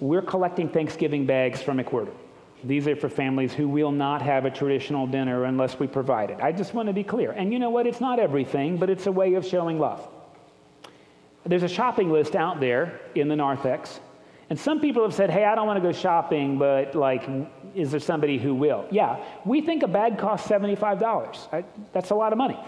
[0.00, 2.14] we're collecting Thanksgiving bags from McWhirter.
[2.62, 6.38] These are for families who will not have a traditional dinner unless we provide it.
[6.40, 7.32] I just want to be clear.
[7.32, 7.88] And you know what?
[7.88, 10.08] It's not everything, but it's a way of showing love.
[11.48, 14.00] There's a shopping list out there in the narthex,
[14.50, 17.28] and some people have said, hey, I don't want to go shopping, but like,
[17.74, 18.86] is there somebody who will?
[18.90, 21.52] Yeah, we think a bag costs $75.
[21.52, 22.58] I, that's a lot of money,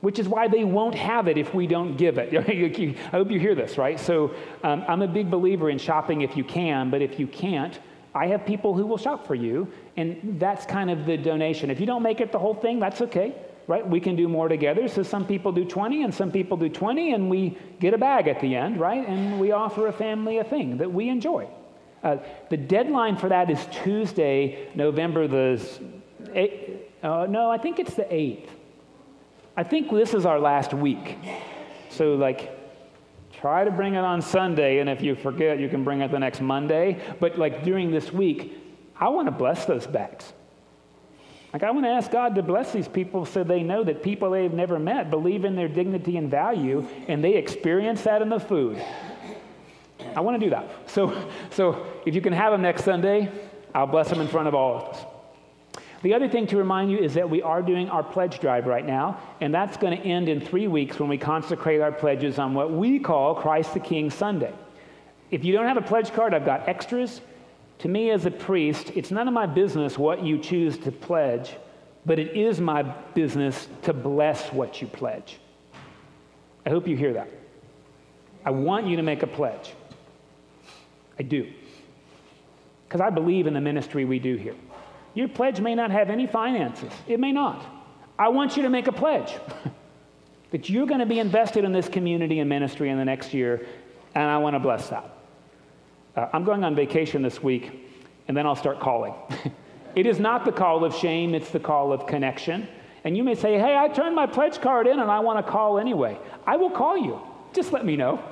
[0.00, 2.34] which is why they won't have it if we don't give it.
[3.08, 4.00] I hope you hear this, right?
[4.00, 7.78] So um, I'm a big believer in shopping if you can, but if you can't,
[8.14, 11.68] I have people who will shop for you, and that's kind of the donation.
[11.70, 13.34] If you don't make it the whole thing, that's okay
[13.66, 13.86] right?
[13.86, 14.88] We can do more together.
[14.88, 18.28] So some people do 20 and some people do 20, and we get a bag
[18.28, 19.06] at the end, right?
[19.06, 21.48] And we offer a family a thing that we enjoy.
[22.02, 22.18] Uh,
[22.50, 25.60] the deadline for that is Tuesday, November the
[26.34, 28.48] eight, uh, no, I think it's the 8th.
[29.56, 31.18] I think this is our last week.
[31.88, 32.50] So, like,
[33.32, 36.18] try to bring it on Sunday, and if you forget, you can bring it the
[36.18, 37.00] next Monday.
[37.20, 38.52] But, like, during this week,
[38.98, 40.32] I want to bless those bags.
[41.56, 44.32] Like, I want to ask God to bless these people so they know that people
[44.32, 48.38] they've never met believe in their dignity and value, and they experience that in the
[48.38, 48.78] food.
[50.14, 50.68] I want to do that.
[50.86, 53.32] So, so if you can have them next Sunday,
[53.74, 55.06] I'll bless them in front of all of us.
[56.02, 58.84] The other thing to remind you is that we are doing our pledge drive right
[58.84, 62.52] now, and that's going to end in three weeks when we consecrate our pledges on
[62.52, 64.52] what we call Christ the King Sunday.
[65.30, 67.22] If you don't have a pledge card, I've got extras.
[67.80, 71.56] To me, as a priest, it's none of my business what you choose to pledge,
[72.06, 75.38] but it is my business to bless what you pledge.
[76.64, 77.28] I hope you hear that.
[78.44, 79.72] I want you to make a pledge.
[81.18, 81.52] I do.
[82.86, 84.54] Because I believe in the ministry we do here.
[85.14, 87.64] Your pledge may not have any finances, it may not.
[88.18, 89.34] I want you to make a pledge
[90.50, 93.66] that you're going to be invested in this community and ministry in the next year,
[94.14, 95.15] and I want to bless that.
[96.16, 97.70] Uh, I'm going on vacation this week,
[98.26, 99.14] and then I'll start calling.
[99.94, 102.66] it is not the call of shame, it's the call of connection.
[103.04, 105.52] And you may say, Hey, I turned my pledge card in and I want to
[105.52, 106.18] call anyway.
[106.46, 107.20] I will call you.
[107.52, 108.22] Just let me know.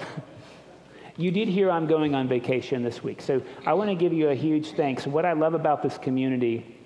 [1.16, 4.30] You did hear I'm going on vacation this week, so I want to give you
[4.30, 5.06] a huge thanks.
[5.06, 6.76] What I love about this community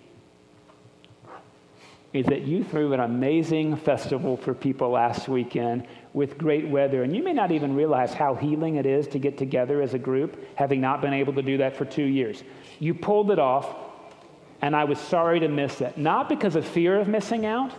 [2.13, 7.03] is that you threw an amazing festival for people last weekend with great weather.
[7.03, 9.99] And you may not even realize how healing it is to get together as a
[9.99, 12.43] group, having not been able to do that for two years.
[12.79, 13.75] You pulled it off,
[14.63, 15.99] and I was sorry to miss it.
[15.99, 17.73] Not because of fear of missing out,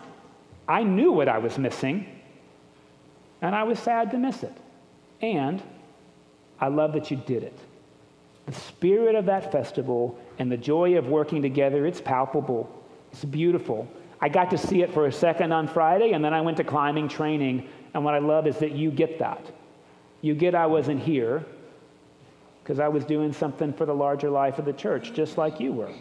[0.68, 2.08] I knew what I was missing,
[3.42, 4.56] and I was sad to miss it.
[5.22, 5.62] And
[6.60, 7.58] I love that you did it.
[8.46, 12.70] The spirit of that festival and the joy of working together, it's palpable.
[13.12, 13.88] It's beautiful.
[14.22, 16.64] I got to see it for a second on Friday, and then I went to
[16.64, 17.68] climbing training.
[17.94, 19.46] And what I love is that you get that.
[20.22, 21.46] You get I wasn't here
[22.62, 25.72] because I was doing something for the larger life of the church, just like you
[25.72, 25.92] were.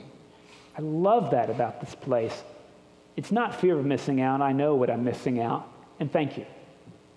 [0.77, 2.43] I love that about this place.
[3.17, 4.41] It's not fear of missing out.
[4.43, 5.73] I know what I'm missing out.
[5.99, 6.47] And thank you.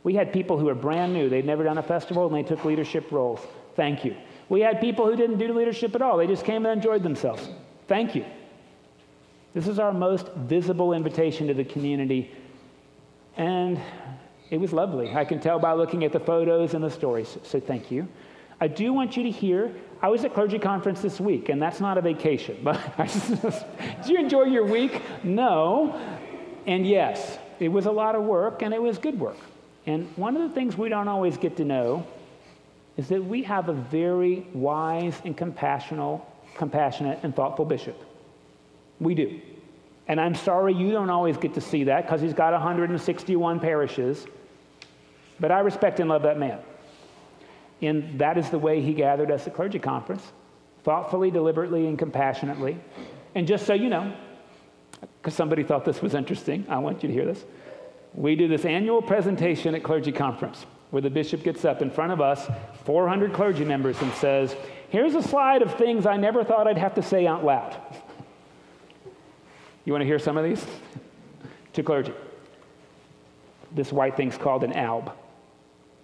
[0.04, 2.66] We had people who were brand new, they'd never done a festival, and they took
[2.66, 3.40] leadership roles.
[3.76, 4.16] Thank you.
[4.50, 7.50] We had people who didn't do leadership at all, they just came and enjoyed themselves.
[7.88, 8.26] Thank you.
[9.54, 12.32] This is our most visible invitation to the community,
[13.36, 13.80] and
[14.50, 15.14] it was lovely.
[15.14, 18.08] I can tell by looking at the photos and the stories, so thank you.
[18.62, 21.80] I do want you to hear I was at clergy conference this week, and that's
[21.80, 22.58] not a vacation.
[22.64, 25.02] But did you enjoy your week?
[25.24, 26.00] No.
[26.66, 29.38] And yes, it was a lot of work, and it was good work.
[29.86, 32.06] And one of the things we don't always get to know
[32.98, 36.22] is that we have a very wise and compassionate,
[36.56, 38.00] compassionate and thoughtful bishop.
[39.02, 39.42] We do.
[40.08, 44.28] And I'm sorry you don't always get to see that because he's got 161 parishes.
[45.40, 46.60] But I respect and love that man.
[47.82, 50.32] And that is the way he gathered us at clergy conference
[50.84, 52.78] thoughtfully, deliberately, and compassionately.
[53.36, 54.14] And just so you know,
[55.22, 57.44] because somebody thought this was interesting, I want you to hear this.
[58.14, 62.12] We do this annual presentation at clergy conference where the bishop gets up in front
[62.12, 62.50] of us,
[62.84, 64.56] 400 clergy members, and says,
[64.90, 67.78] Here's a slide of things I never thought I'd have to say out loud.
[69.86, 70.66] You want to hear some of these?
[71.74, 72.14] to clergy.
[73.72, 75.12] This white thing's called an alb.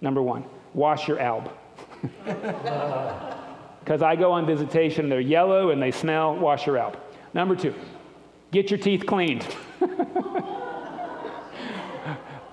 [0.00, 1.50] Number one, wash your alb.
[3.84, 6.98] Because I go on visitation, they're yellow and they smell, wash your alb.
[7.32, 7.74] Number two,
[8.50, 9.46] get your teeth cleaned.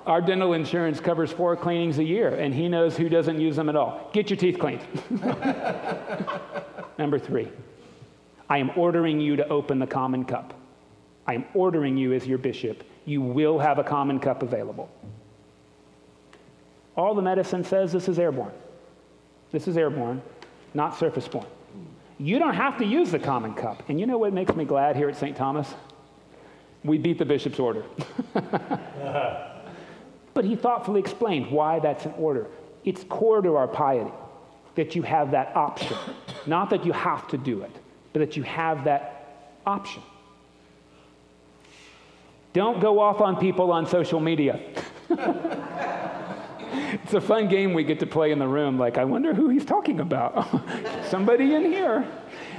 [0.05, 3.67] Our dental insurance covers four cleanings a year, and he knows who doesn't use them
[3.67, 4.09] at all.
[4.13, 4.79] Get your teeth cleaned.
[6.97, 7.51] Number three,
[8.49, 10.53] I am ordering you to open the common cup.
[11.27, 12.83] I am ordering you as your bishop.
[13.05, 14.89] You will have a common cup available.
[16.95, 18.53] All the medicine says this is airborne.
[19.51, 20.21] This is airborne,
[20.73, 21.45] not surface borne.
[22.17, 23.83] You don't have to use the common cup.
[23.89, 25.35] And you know what makes me glad here at St.
[25.35, 25.73] Thomas?
[26.83, 27.83] We beat the bishop's order.
[30.35, 32.47] But he thoughtfully explained why that's an order.
[32.83, 34.11] It's core to our piety
[34.75, 35.97] that you have that option.
[36.45, 37.71] Not that you have to do it,
[38.11, 40.03] but that you have that option.
[42.55, 44.61] Don't go off on people on social media.
[45.09, 48.79] it's a fun game we get to play in the room.
[48.79, 50.47] Like, I wonder who he's talking about.
[51.09, 52.09] Somebody in here.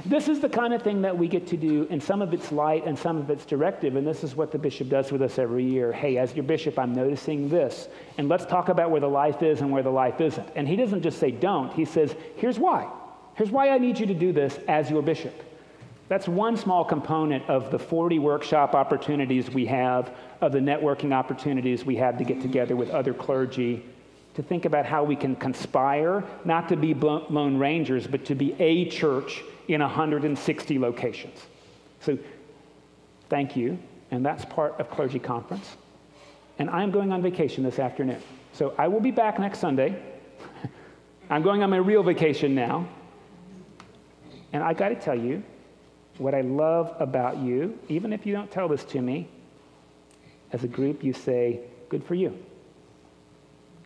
[0.05, 2.51] This is the kind of thing that we get to do, and some of it's
[2.51, 5.39] light and some of it's directive, and this is what the bishop does with us
[5.39, 5.91] every year.
[5.91, 7.89] Hey, as your bishop, I'm noticing this,
[8.19, 10.47] and let's talk about where the life is and where the life isn't.
[10.55, 12.87] And he doesn't just say don't, he says, here's why.
[13.33, 15.46] Here's why I need you to do this as your bishop.
[16.09, 21.83] That's one small component of the 40 workshop opportunities we have, of the networking opportunities
[21.83, 23.83] we have to get together with other clergy,
[24.35, 28.55] to think about how we can conspire, not to be lone rangers, but to be
[28.59, 31.39] a church in 160 locations.
[31.99, 32.17] So,
[33.29, 33.77] thank you.
[34.11, 35.75] And that's part of clergy conference.
[36.59, 38.21] And I'm going on vacation this afternoon.
[38.53, 40.01] So, I will be back next Sunday.
[41.29, 42.87] I'm going on my real vacation now.
[44.53, 45.43] And I got to tell you,
[46.19, 49.27] what I love about you, even if you don't tell this to me,
[50.51, 52.37] as a group, you say, Good for you.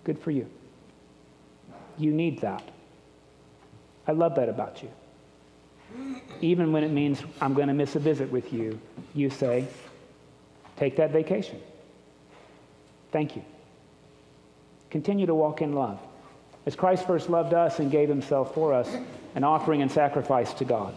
[0.04, 0.48] Good for you.
[1.98, 2.64] You need that.
[4.08, 4.90] I love that about you.
[6.42, 8.80] Even when it means I'm going to miss a visit with you,
[9.14, 9.68] you say,
[10.78, 11.62] Take that vacation.
[13.12, 13.44] Thank you.
[14.90, 16.00] Continue to walk in love.
[16.66, 18.90] As Christ first loved us and gave himself for us,
[19.36, 20.96] an offering and sacrifice to God.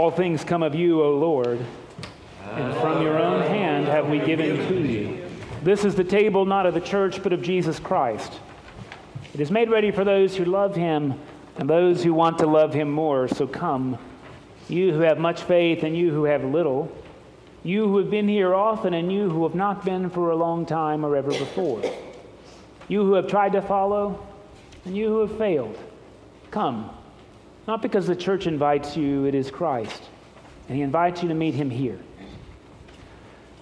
[0.00, 1.60] All things come of you, O Lord,
[2.54, 5.26] and from your own hand have we given to you.
[5.62, 8.32] This is the table not of the church, but of Jesus Christ.
[9.34, 11.20] It is made ready for those who love him
[11.58, 13.28] and those who want to love him more.
[13.28, 13.98] So come,
[14.70, 16.90] you who have much faith and you who have little,
[17.62, 20.64] you who have been here often and you who have not been for a long
[20.64, 21.82] time or ever before,
[22.88, 24.26] you who have tried to follow
[24.86, 25.78] and you who have failed.
[26.50, 26.88] Come,
[27.70, 30.02] not because the church invites you, it is Christ,
[30.66, 32.00] and he invites you to meet him here.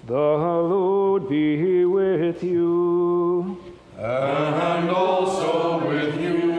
[0.06, 3.62] The Lord be with you.
[3.98, 6.52] And also with you.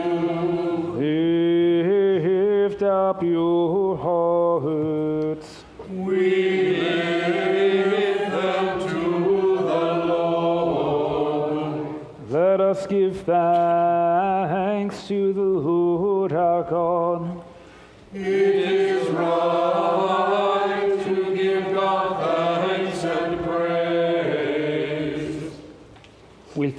[2.68, 5.64] Lift up your hearts.
[5.88, 11.96] We lift them to the Lord.
[12.28, 13.39] Let us give thanks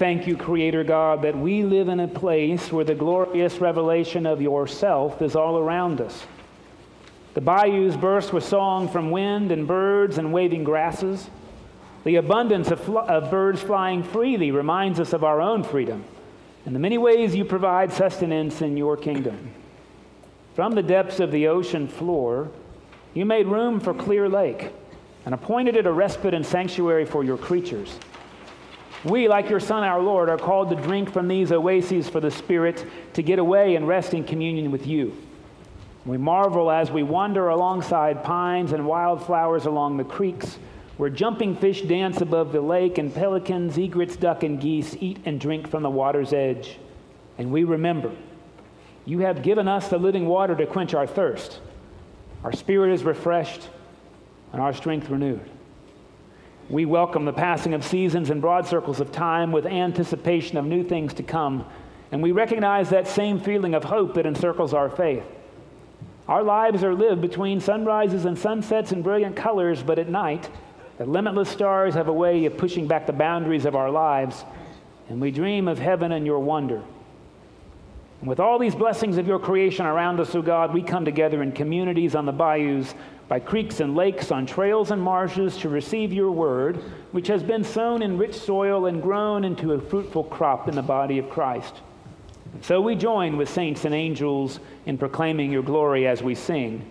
[0.02, 4.41] thank you, Creator God, that we live in a place where the glorious revelation of
[4.41, 6.26] yourself is all around us.
[7.36, 11.30] The bayous burst with song from wind and birds and waving grasses.
[12.04, 16.04] The abundance of, fl- of birds flying freely reminds us of our own freedom
[16.66, 19.54] and the many ways you provide sustenance in your kingdom.
[20.56, 22.49] From the depths of the ocean floor,
[23.14, 24.72] you made room for Clear Lake
[25.28, 27.99] and appointed it a respite and sanctuary for your creatures.
[29.04, 32.30] We, like your Son, our Lord, are called to drink from these oases for the
[32.30, 35.16] Spirit to get away and rest in communion with you.
[36.06, 40.58] We marvel as we wander alongside pines and wildflowers along the creeks,
[40.97, 45.39] where jumping fish dance above the lake and pelicans, egrets, duck, and geese eat and
[45.39, 46.78] drink from the water's edge.
[47.38, 48.12] And we remember
[49.06, 51.60] you have given us the living water to quench our thirst.
[52.43, 53.68] Our spirit is refreshed
[54.54, 55.49] and our strength renewed.
[56.72, 60.86] We welcome the passing of seasons and broad circles of time with anticipation of new
[60.86, 61.65] things to come,
[62.13, 65.26] and we recognize that same feeling of hope that encircles our faith.
[66.30, 70.49] Our lives are lived between sunrises and sunsets in brilliant colors, but at night,
[70.97, 74.45] the limitless stars have a way of pushing back the boundaries of our lives,
[75.09, 76.82] and we dream of heaven and your wonder.
[78.22, 81.43] And with all these blessings of your creation around us, O God, we come together
[81.43, 82.95] in communities on the bayous,
[83.32, 86.75] by creeks and lakes, on trails and marshes to receive your word,
[87.13, 90.82] which has been sown in rich soil and grown into a fruitful crop in the
[90.82, 91.75] body of Christ.
[92.59, 96.86] So we join with saints and angels in proclaiming your glory as we sing.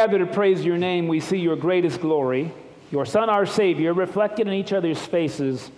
[0.00, 2.50] Gather to praise your name, we see your greatest glory,
[2.90, 5.70] your Son, our Savior, reflected in each other's faces,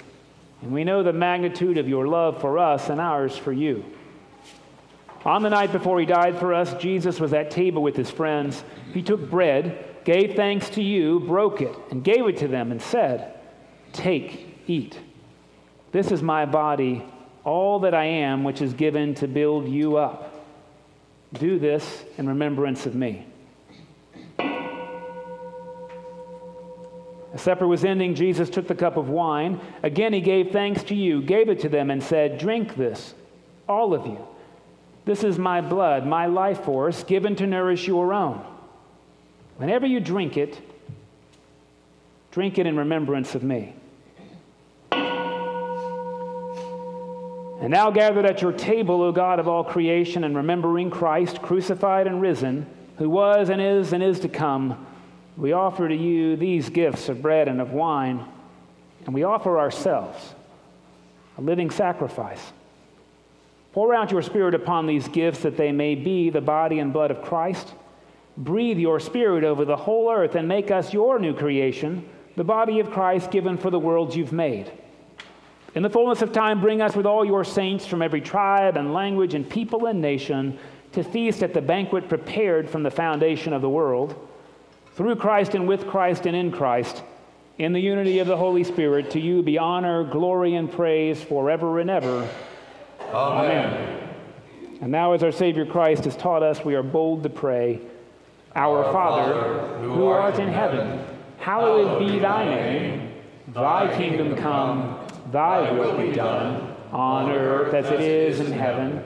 [0.61, 3.85] and we know the magnitude of your love for us and ours for you.
[5.25, 8.63] On the night before he died for us, Jesus was at table with his friends.
[8.95, 12.81] He took bread, gave thanks to you, broke it, and gave it to them, and
[12.81, 13.41] said,
[13.93, 14.97] Take, eat.
[15.91, 17.05] This is my body,
[17.43, 20.47] all that I am, which is given to build you up.
[21.33, 23.27] Do this in remembrance of me.
[27.33, 28.15] The supper was ending.
[28.15, 29.61] Jesus took the cup of wine.
[29.83, 33.15] Again, he gave thanks to you, gave it to them, and said, Drink this,
[33.69, 34.27] all of you.
[35.05, 38.45] This is my blood, my life force, given to nourish your own.
[39.57, 40.61] Whenever you drink it,
[42.31, 43.75] drink it in remembrance of me.
[47.63, 52.09] And now, gathered at your table, O God of all creation, and remembering Christ, crucified
[52.09, 52.67] and risen,
[52.99, 54.85] who was and is and is to come,
[55.37, 58.25] we offer to you these gifts of bread and of wine,
[59.07, 60.35] and we offer ourselves
[61.39, 62.53] a living sacrifice.
[63.73, 67.11] Pour out your Spirit upon these gifts that they may be the body and blood
[67.11, 67.73] of Christ.
[68.37, 72.07] Breathe your Spirit over the whole earth and make us your new creation,
[72.37, 74.71] the body of Christ given for the world you've made.
[75.75, 78.93] In the fullness of time, bring us with all your saints from every tribe and
[78.93, 80.59] language and people and nation
[80.93, 84.29] to feast at the banquet prepared from the foundation of the world.
[84.95, 87.03] Through Christ and with Christ and in Christ,
[87.59, 91.81] in the unity of the Holy Spirit, to you be honor, glory, and praise forever
[91.81, 92.29] and ever.
[93.13, 94.09] Amen.
[94.81, 97.81] And now, as our Savior Christ has taught us, we are bold to pray
[98.55, 101.05] Our, Father, who art in heaven,
[101.39, 103.13] hallowed be thy name.
[103.49, 104.99] Thy kingdom come,
[105.31, 109.03] thy will be done, on earth as it is in heaven.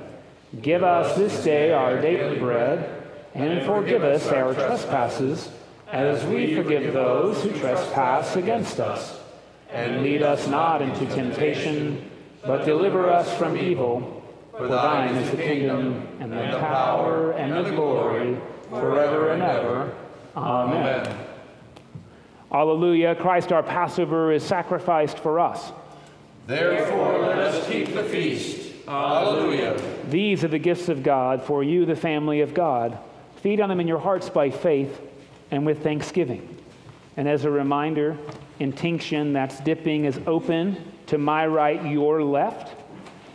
[0.62, 3.02] Give us this day our daily bread,
[3.35, 5.48] and forgive us our trespasses,
[5.88, 9.20] as we forgive those who trespass against us.
[9.70, 12.10] And lead us not into temptation,
[12.44, 14.12] but deliver us from evil.
[14.56, 18.38] For thine is the kingdom, and the power, and the glory,
[18.70, 19.94] forever and ever.
[20.36, 21.26] Amen.
[22.50, 23.14] Alleluia.
[23.14, 25.72] Christ our Passover is sacrificed for us.
[26.46, 28.72] Therefore, let us keep the feast.
[28.88, 29.76] Alleluia.
[30.08, 32.98] These are the gifts of God for you, the family of God.
[33.42, 35.00] Feed on them in your hearts by faith
[35.51, 36.56] and with thanksgiving.
[37.16, 38.16] And as a reminder,
[38.59, 42.74] intinction, that's dipping, is open to my right, your left.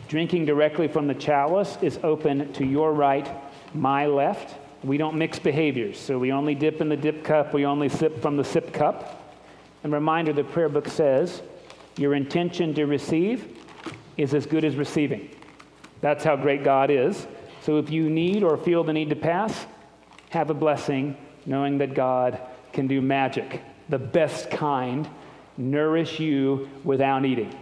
[0.08, 3.30] Drinking directly from the chalice is open to your right,
[3.74, 4.56] my left.
[4.84, 8.22] We don't mix behaviors, so we only dip in the dip cup, we only sip
[8.22, 9.36] from the sip cup.
[9.84, 11.42] And reminder the prayer book says,
[11.98, 13.58] your intention to receive
[14.18, 15.30] is as good as receiving.
[16.02, 17.28] That's how great God is.
[17.62, 19.66] So if you need or feel the need to pass,
[20.30, 21.16] have a blessing
[21.46, 22.40] knowing that God
[22.74, 25.10] can do magic, the best kind,
[25.58, 27.54] nourish you without eating.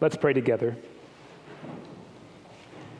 [0.00, 0.76] Let's pray together.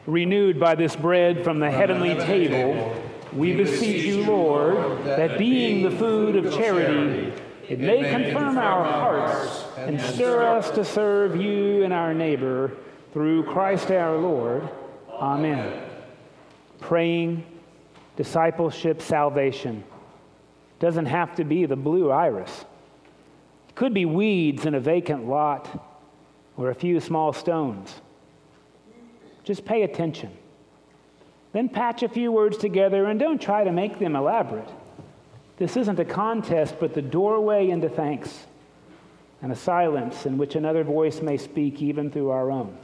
[0.07, 2.95] Renewed by this bread from the heavenly table,
[3.33, 7.33] we beseech you, Lord, that being the food of charity,
[7.69, 12.73] it may confirm our hearts and stir us to serve you and our neighbor
[13.13, 14.69] through Christ our Lord.
[15.11, 15.83] Amen.
[16.81, 17.45] Praying,
[18.17, 19.85] discipleship, salvation
[20.79, 22.65] doesn't have to be the blue iris.
[23.71, 25.94] It could be weeds in a vacant lot
[26.57, 27.95] or a few small stones.
[29.43, 30.31] Just pay attention.
[31.53, 34.69] Then patch a few words together and don't try to make them elaborate.
[35.57, 38.47] This isn't a contest, but the doorway into thanks
[39.41, 42.77] and a silence in which another voice may speak even through our own.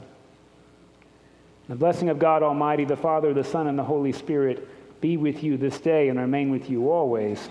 [1.67, 4.67] The blessing of God Almighty, the Father, the Son, and the Holy Spirit
[5.01, 7.49] be with you this day and remain with you always.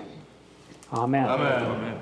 [0.92, 1.26] Amen.
[1.26, 2.00] Amen.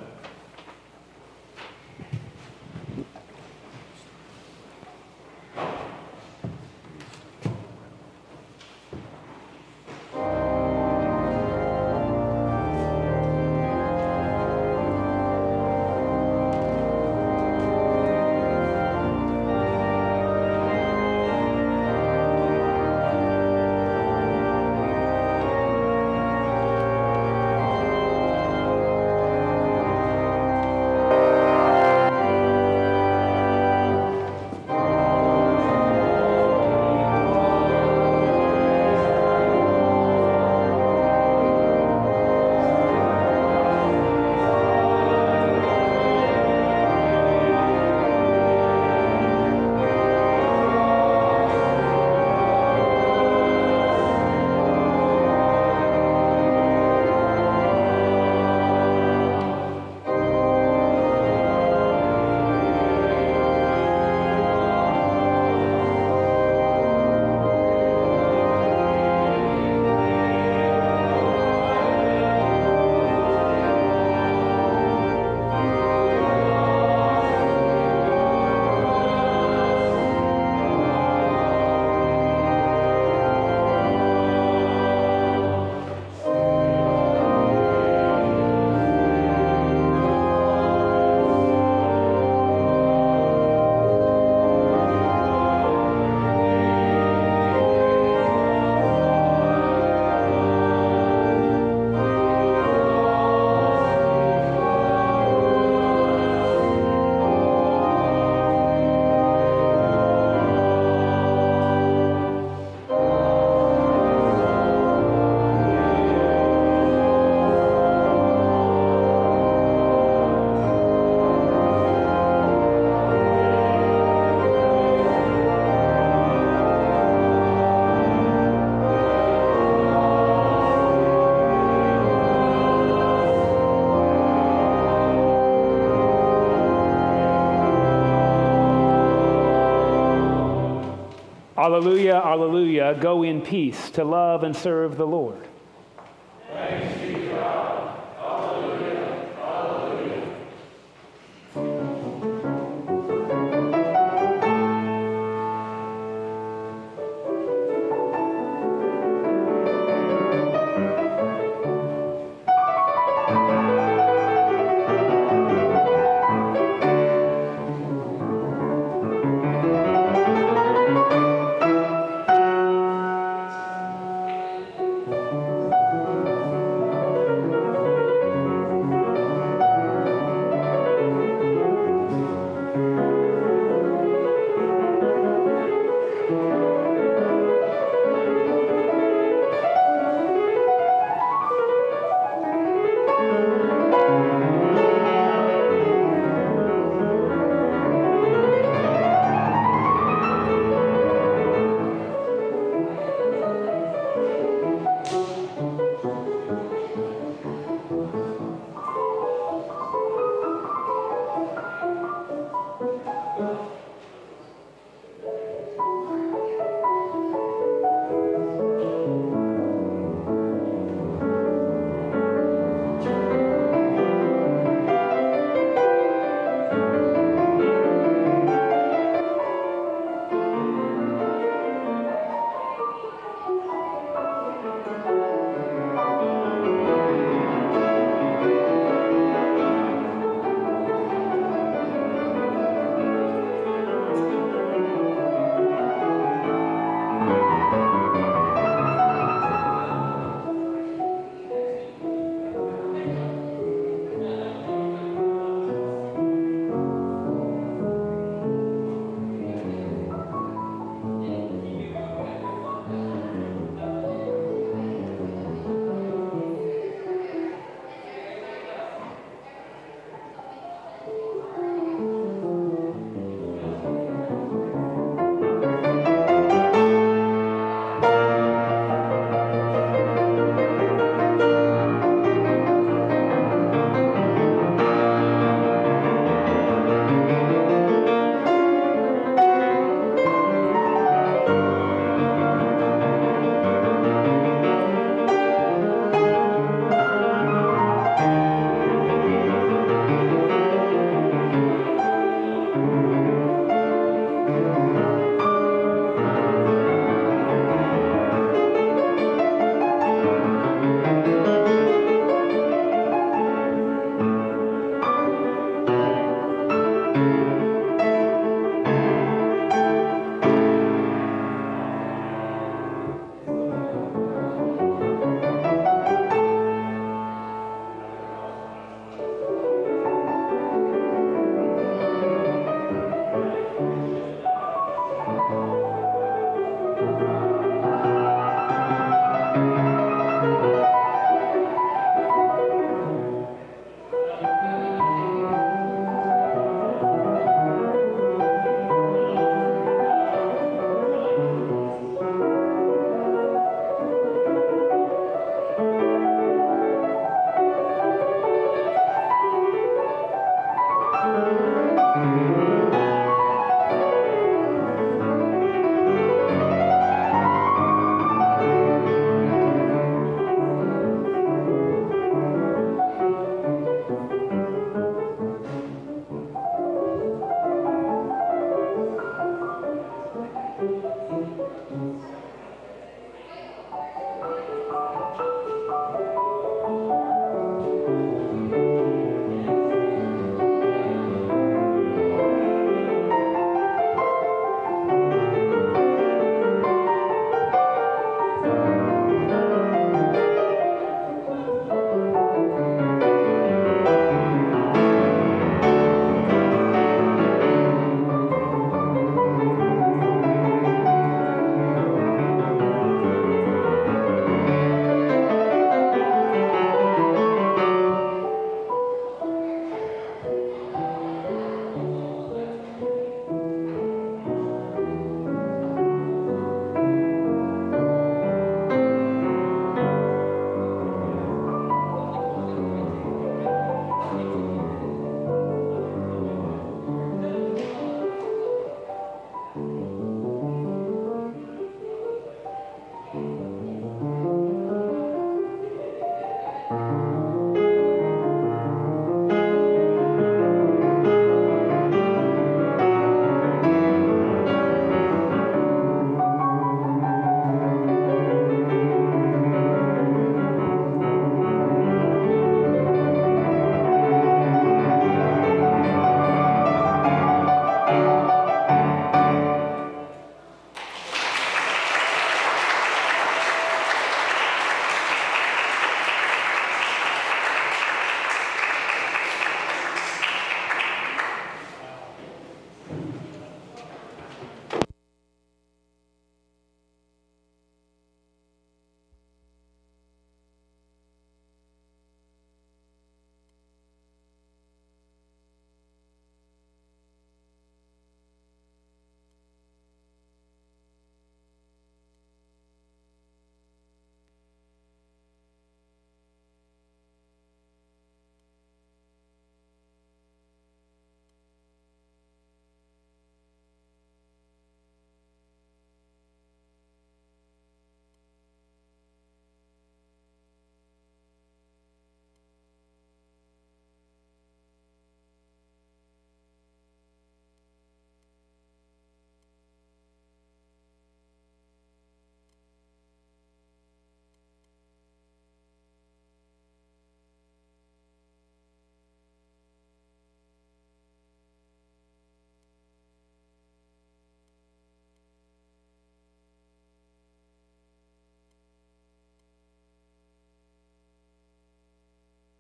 [141.69, 142.95] Alleluia, alleluia.
[142.95, 145.48] Go in peace to love and serve the Lord.